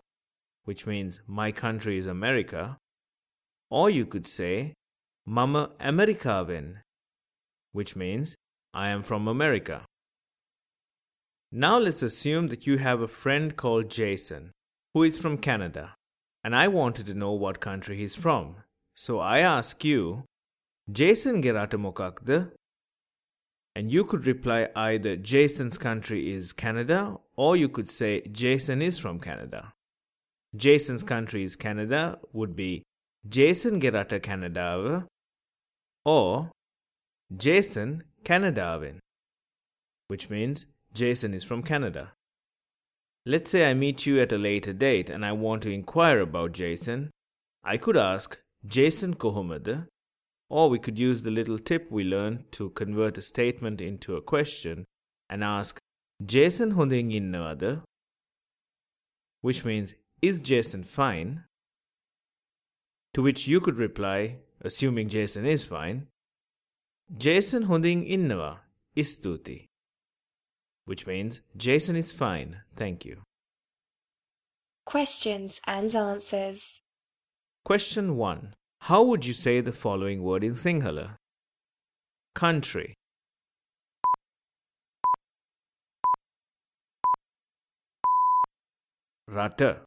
which 0.64 0.86
means 0.86 1.20
my 1.26 1.50
country 1.50 1.98
is 1.98 2.06
America. 2.06 2.78
Or 3.70 3.90
you 3.90 4.06
could 4.06 4.26
say 4.26 4.74
Mama 5.26 5.70
Amerikaven, 5.80 6.81
which 7.72 7.96
means 7.96 8.34
I 8.72 8.88
am 8.88 9.02
from 9.02 9.28
America. 9.28 9.84
Now 11.50 11.78
let's 11.78 12.02
assume 12.02 12.48
that 12.48 12.66
you 12.66 12.78
have 12.78 13.00
a 13.00 13.08
friend 13.08 13.56
called 13.56 13.90
Jason 13.90 14.52
who 14.94 15.02
is 15.02 15.18
from 15.18 15.38
Canada 15.38 15.94
and 16.44 16.56
I 16.56 16.68
wanted 16.68 17.06
to 17.06 17.14
know 17.14 17.32
what 17.32 17.60
country 17.60 17.96
he's 17.96 18.14
from. 18.14 18.56
So 18.94 19.20
I 19.20 19.40
ask 19.40 19.84
you, 19.84 20.24
Jason 20.90 21.42
gerata 21.42 21.78
mokakda? 21.78 22.50
And 23.74 23.90
you 23.90 24.04
could 24.04 24.26
reply 24.26 24.68
either 24.76 25.16
Jason's 25.16 25.78
country 25.78 26.32
is 26.32 26.52
Canada 26.52 27.16
or 27.36 27.56
you 27.56 27.68
could 27.68 27.88
say 27.88 28.20
Jason 28.32 28.82
is 28.82 28.98
from 28.98 29.18
Canada. 29.18 29.72
Jason's 30.56 31.02
country 31.02 31.42
is 31.42 31.56
Canada 31.56 32.18
would 32.32 32.54
be 32.54 32.82
Jason 33.28 33.80
gerata 33.80 34.22
Canada 34.22 35.06
or 36.04 36.50
Jason 37.36 38.04
Canadaven, 38.24 38.98
which 40.08 40.28
means 40.28 40.66
Jason 40.92 41.32
is 41.32 41.44
from 41.44 41.62
Canada. 41.62 42.12
Let's 43.24 43.48
say 43.48 43.70
I 43.70 43.74
meet 43.74 44.04
you 44.04 44.20
at 44.20 44.32
a 44.32 44.38
later 44.38 44.72
date 44.74 45.08
and 45.08 45.24
I 45.24 45.32
want 45.32 45.62
to 45.62 45.70
inquire 45.70 46.20
about 46.20 46.52
Jason. 46.52 47.10
I 47.64 47.78
could 47.78 47.96
ask 47.96 48.38
Jason 48.66 49.14
Kohomada, 49.14 49.86
or 50.50 50.68
we 50.68 50.78
could 50.78 50.98
use 50.98 51.22
the 51.22 51.30
little 51.30 51.58
tip 51.58 51.90
we 51.90 52.04
learned 52.04 52.52
to 52.52 52.70
convert 52.70 53.16
a 53.16 53.22
statement 53.22 53.80
into 53.80 54.16
a 54.16 54.22
question 54.22 54.84
and 55.30 55.42
ask 55.42 55.78
Jason 56.26 56.72
Hunding 56.72 57.12
innavada, 57.12 57.82
which 59.40 59.64
means 59.64 59.94
is 60.20 60.42
Jason 60.42 60.82
fine? 60.82 61.44
To 63.14 63.22
which 63.22 63.48
you 63.48 63.60
could 63.60 63.76
reply, 63.76 64.36
assuming 64.60 65.08
Jason 65.08 65.46
is 65.46 65.64
fine, 65.64 66.08
Jason 67.17 67.63
හොඳින් 67.63 68.05
ඉන්නවා. 68.05 68.59
ස්තුති. 68.97 69.67
Which 70.85 71.05
means 71.05 71.41
Jason 71.55 71.95
is 71.95 72.11
fine. 72.11 72.61
Thank 72.75 73.05
you. 73.05 73.21
Questions 74.85 75.59
and 75.65 75.93
answers. 75.95 76.81
Question 77.65 78.15
1. 78.15 78.53
How 78.81 79.03
would 79.03 79.25
you 79.25 79.33
say 79.33 79.59
the 79.61 79.73
following 79.73 80.23
word 80.23 80.43
in 80.43 80.53
Sinhala? 80.53 81.15
Country. 82.33 82.93
Rata. 89.27 89.81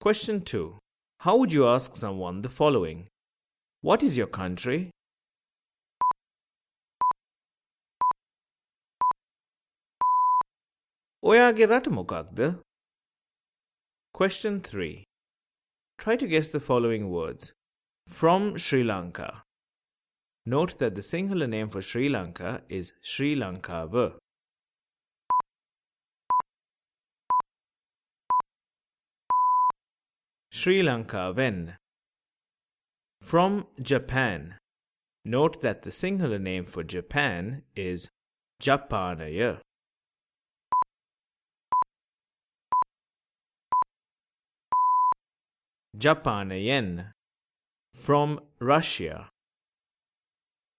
Question 0.00 0.40
2. 0.40 0.78
How 1.20 1.36
would 1.36 1.52
you 1.52 1.66
ask 1.66 1.96
someone 1.96 2.40
the 2.40 2.48
following? 2.48 3.08
What 3.82 4.02
is 4.02 4.16
your 4.16 4.28
country? 4.28 4.90
ඔයාගේ 11.29 11.65
රට 11.71 11.87
මොකක්ද? 11.87 12.39
Question 14.11 14.59
3. 14.59 15.05
Try 15.97 16.15
to 16.17 16.27
guess 16.27 16.51
the 16.51 16.59
following 16.59 17.05
words. 17.09 17.53
From 18.07 18.57
Sri 18.57 18.83
Lanka. 18.83 19.43
Note 20.45 20.77
that 20.79 20.95
the 20.95 21.01
Sinhala 21.01 21.47
name 21.47 21.69
for 21.69 21.81
Sri 21.81 22.09
Lanka 22.09 22.63
is 22.67 22.91
Sri 23.01 23.37
Lankava. 23.37 24.17
Sri 30.51 30.83
Lanka 30.83 31.31
when 31.31 31.77
From 33.21 33.67
Japan. 33.81 34.55
Note 35.23 35.61
that 35.61 35.83
the 35.83 35.89
Sinhala 35.89 36.41
name 36.41 36.65
for 36.65 36.83
Japan 36.83 37.63
is 37.77 38.09
Japanaya. 38.61 39.61
Japanayen 45.97 47.11
from 47.93 48.39
Russia. 48.59 49.29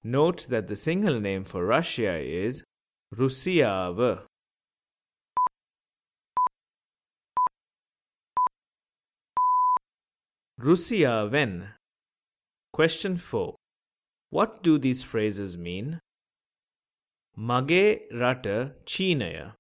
Note 0.03 0.46
that 0.50 0.66
the 0.66 0.74
Sinhala 0.74 1.20
name 1.20 1.44
for 1.44 1.64
Russia 1.64 2.18
is 2.18 2.62
Rusiava. 3.14 4.22
Rusiaven. 10.61 11.68
Question 12.72 13.16
4. 13.16 13.55
What 14.31 14.62
do 14.62 14.79
these 14.79 15.03
phrases 15.03 15.57
mean? 15.57 16.00
Mage 17.37 18.00
rata 18.12 18.72
Chinaya. 18.85 19.53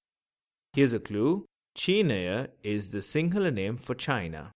Here's 0.72 0.92
a 0.92 0.98
clue. 0.98 1.46
Chinaya 1.76 2.48
is 2.62 2.90
the 2.90 2.98
Sinhala 2.98 3.52
name 3.52 3.76
for 3.76 3.94
China. 3.94 4.52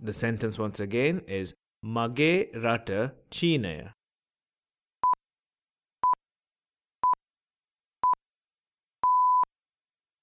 The 0.00 0.12
sentence 0.12 0.58
once 0.58 0.78
again 0.78 1.22
is 1.26 1.54
Mage 1.82 2.48
rata 2.54 3.14
chinaya. 3.32 3.92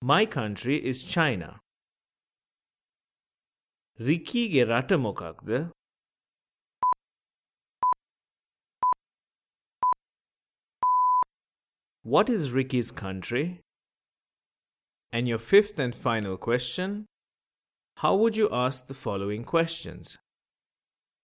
My 0.02 0.26
country 0.26 0.78
is 0.78 1.04
China. 1.04 1.60
Rikige 4.00 4.68
rata 4.70 4.98
mokakde. 4.98 5.72
What 12.04 12.30
is 12.30 12.52
Ricky's 12.52 12.92
country? 12.92 13.60
And 15.12 15.28
your 15.28 15.40
fifth 15.40 15.80
and 15.80 15.94
final 15.94 16.38
question 16.38 17.08
how 17.98 18.16
would 18.16 18.36
you 18.36 18.50
ask 18.52 18.88
the 18.88 18.94
following 18.94 19.44
questions? 19.44 20.18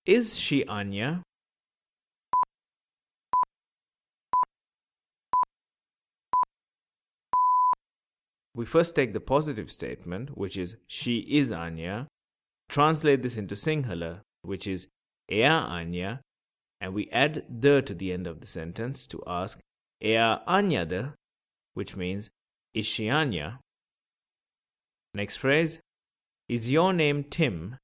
Is 0.06 0.40
she 0.40 0.66
Anya? 0.66 1.24
We 8.56 8.66
first 8.66 8.96
take 8.96 9.14
the 9.14 9.20
positive 9.20 9.72
statement, 9.72 10.38
which 10.38 10.58
is 10.58 10.76
she 10.88 11.20
is 11.20 11.52
Anya, 11.52 12.08
translate 12.70 13.22
this 13.22 13.38
into 13.38 13.56
Sinhala, 13.56 14.22
which 14.42 14.68
is 14.68 14.88
Ea 15.32 15.46
Anya, 15.46 16.22
and 16.80 16.94
we 16.94 17.10
add 17.12 17.44
the 17.50 17.82
to 17.82 17.94
the 17.94 18.12
end 18.12 18.28
of 18.28 18.42
the 18.42 18.48
sentence 18.48 19.08
to 19.08 19.22
ask 19.28 19.60
Ea 20.04 20.38
Anya 20.48 20.86
de, 20.86 21.14
which 21.74 21.96
means 21.96 22.30
is 22.74 22.86
she 22.86 23.10
Anya? 23.10 23.60
Next 25.14 25.38
phrase 25.38 25.80
is 26.52 26.70
your 26.70 26.92
name 26.92 27.24
Tim? 27.24 27.78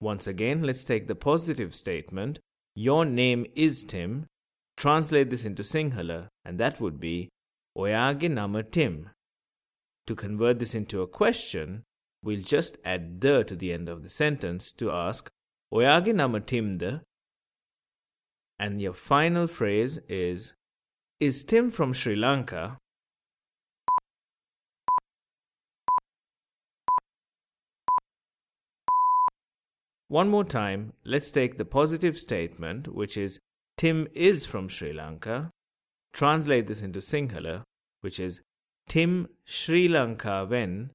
Once 0.00 0.28
again, 0.28 0.62
let's 0.62 0.84
take 0.84 1.08
the 1.08 1.16
positive 1.16 1.74
statement. 1.74 2.38
Your 2.76 3.04
name 3.04 3.44
is 3.56 3.82
Tim. 3.82 4.26
Translate 4.76 5.30
this 5.30 5.44
into 5.44 5.64
Sinhala, 5.64 6.28
and 6.44 6.60
that 6.60 6.80
would 6.80 7.00
be 7.00 7.28
Oyage 7.76 8.30
nama 8.30 8.62
Tim. 8.62 9.10
To 10.06 10.14
convert 10.14 10.60
this 10.60 10.76
into 10.76 11.02
a 11.02 11.08
question, 11.08 11.82
we'll 12.22 12.42
just 12.42 12.78
add 12.84 13.20
the 13.20 13.42
to 13.42 13.56
the 13.56 13.72
end 13.72 13.88
of 13.88 14.04
the 14.04 14.08
sentence 14.08 14.70
to 14.74 14.92
ask 14.92 15.28
Oyage 15.74 16.14
nama 16.14 16.38
Tim 16.38 16.74
the. 16.74 17.00
And 18.60 18.80
your 18.80 18.94
final 18.94 19.48
phrase 19.48 19.98
is 20.08 20.54
Is 21.22 21.44
Tim 21.44 21.70
from 21.70 21.92
Sri 21.92 22.16
Lanka? 22.16 22.78
One 30.08 30.28
more 30.28 30.42
time, 30.42 30.94
let's 31.04 31.30
take 31.30 31.58
the 31.58 31.64
positive 31.64 32.18
statement, 32.18 32.92
which 32.92 33.16
is 33.16 33.38
Tim 33.76 34.08
is 34.14 34.46
from 34.46 34.68
Sri 34.68 34.92
Lanka. 34.92 35.52
Translate 36.12 36.66
this 36.66 36.82
into 36.82 36.98
Sinhala, 36.98 37.62
which 38.00 38.18
is 38.18 38.42
Tim 38.88 39.28
Sri 39.44 39.86
Lanka 39.86 40.44
when, 40.44 40.90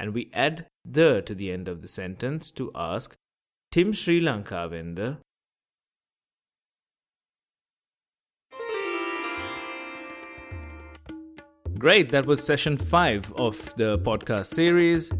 and 0.00 0.14
we 0.14 0.30
add 0.32 0.66
the 0.82 1.20
to 1.26 1.34
the 1.34 1.52
end 1.52 1.68
of 1.68 1.82
the 1.82 1.88
sentence 1.88 2.50
to 2.52 2.72
ask 2.74 3.14
Tim 3.70 3.92
Sri 3.92 4.18
Lanka 4.18 4.66
when 4.70 4.94
the. 4.94 5.18
Great, 11.78 12.10
that 12.10 12.26
was 12.26 12.42
session 12.42 12.76
five 12.76 13.32
of 13.34 13.72
the 13.76 14.00
podcast 14.00 14.46
series. 14.46 15.12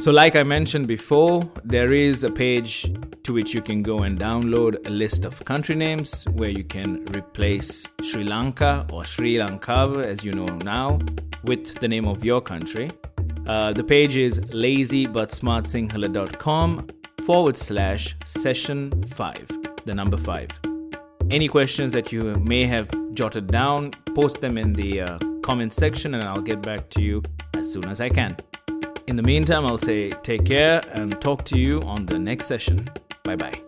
So, 0.00 0.10
like 0.10 0.36
I 0.36 0.42
mentioned 0.42 0.88
before, 0.88 1.42
there 1.64 1.92
is 1.92 2.24
a 2.24 2.30
page 2.30 2.90
to 3.24 3.34
which 3.34 3.52
you 3.52 3.60
can 3.60 3.82
go 3.82 3.98
and 3.98 4.18
download 4.18 4.86
a 4.86 4.90
list 4.90 5.26
of 5.26 5.44
country 5.44 5.74
names 5.74 6.24
where 6.32 6.48
you 6.48 6.64
can 6.64 7.04
replace 7.14 7.84
Sri 8.02 8.24
Lanka 8.24 8.86
or 8.90 9.04
Sri 9.04 9.38
Lanka, 9.38 10.02
as 10.02 10.24
you 10.24 10.32
know 10.32 10.46
now, 10.46 10.98
with 11.44 11.74
the 11.74 11.88
name 11.88 12.08
of 12.08 12.24
your 12.24 12.40
country. 12.40 12.90
Uh, 13.46 13.74
the 13.74 13.84
page 13.84 14.16
is 14.16 14.38
lazybutsmartsinhala.com 14.38 16.88
forward 17.26 17.58
slash 17.58 18.16
session 18.24 19.04
5, 19.14 19.46
the 19.84 19.94
number 19.94 20.16
5. 20.16 20.48
Any 21.30 21.48
questions 21.48 21.92
that 21.92 22.12
you 22.12 22.34
may 22.36 22.64
have 22.64 22.88
jotted 23.12 23.48
down, 23.48 23.90
post 24.14 24.40
them 24.40 24.56
in 24.56 24.72
the 24.72 25.02
uh, 25.02 25.18
comment 25.48 25.72
section 25.72 26.14
and 26.14 26.22
I'll 26.24 26.42
get 26.42 26.60
back 26.60 26.90
to 26.90 27.00
you 27.02 27.22
as 27.56 27.72
soon 27.72 27.86
as 27.86 28.02
I 28.02 28.10
can. 28.10 28.36
In 29.06 29.16
the 29.16 29.22
meantime, 29.22 29.64
I'll 29.64 29.78
say 29.78 30.10
take 30.22 30.44
care 30.44 30.82
and 30.92 31.18
talk 31.22 31.46
to 31.46 31.58
you 31.58 31.80
on 31.82 32.04
the 32.04 32.18
next 32.18 32.44
session. 32.46 32.86
Bye 33.24 33.36
bye. 33.36 33.58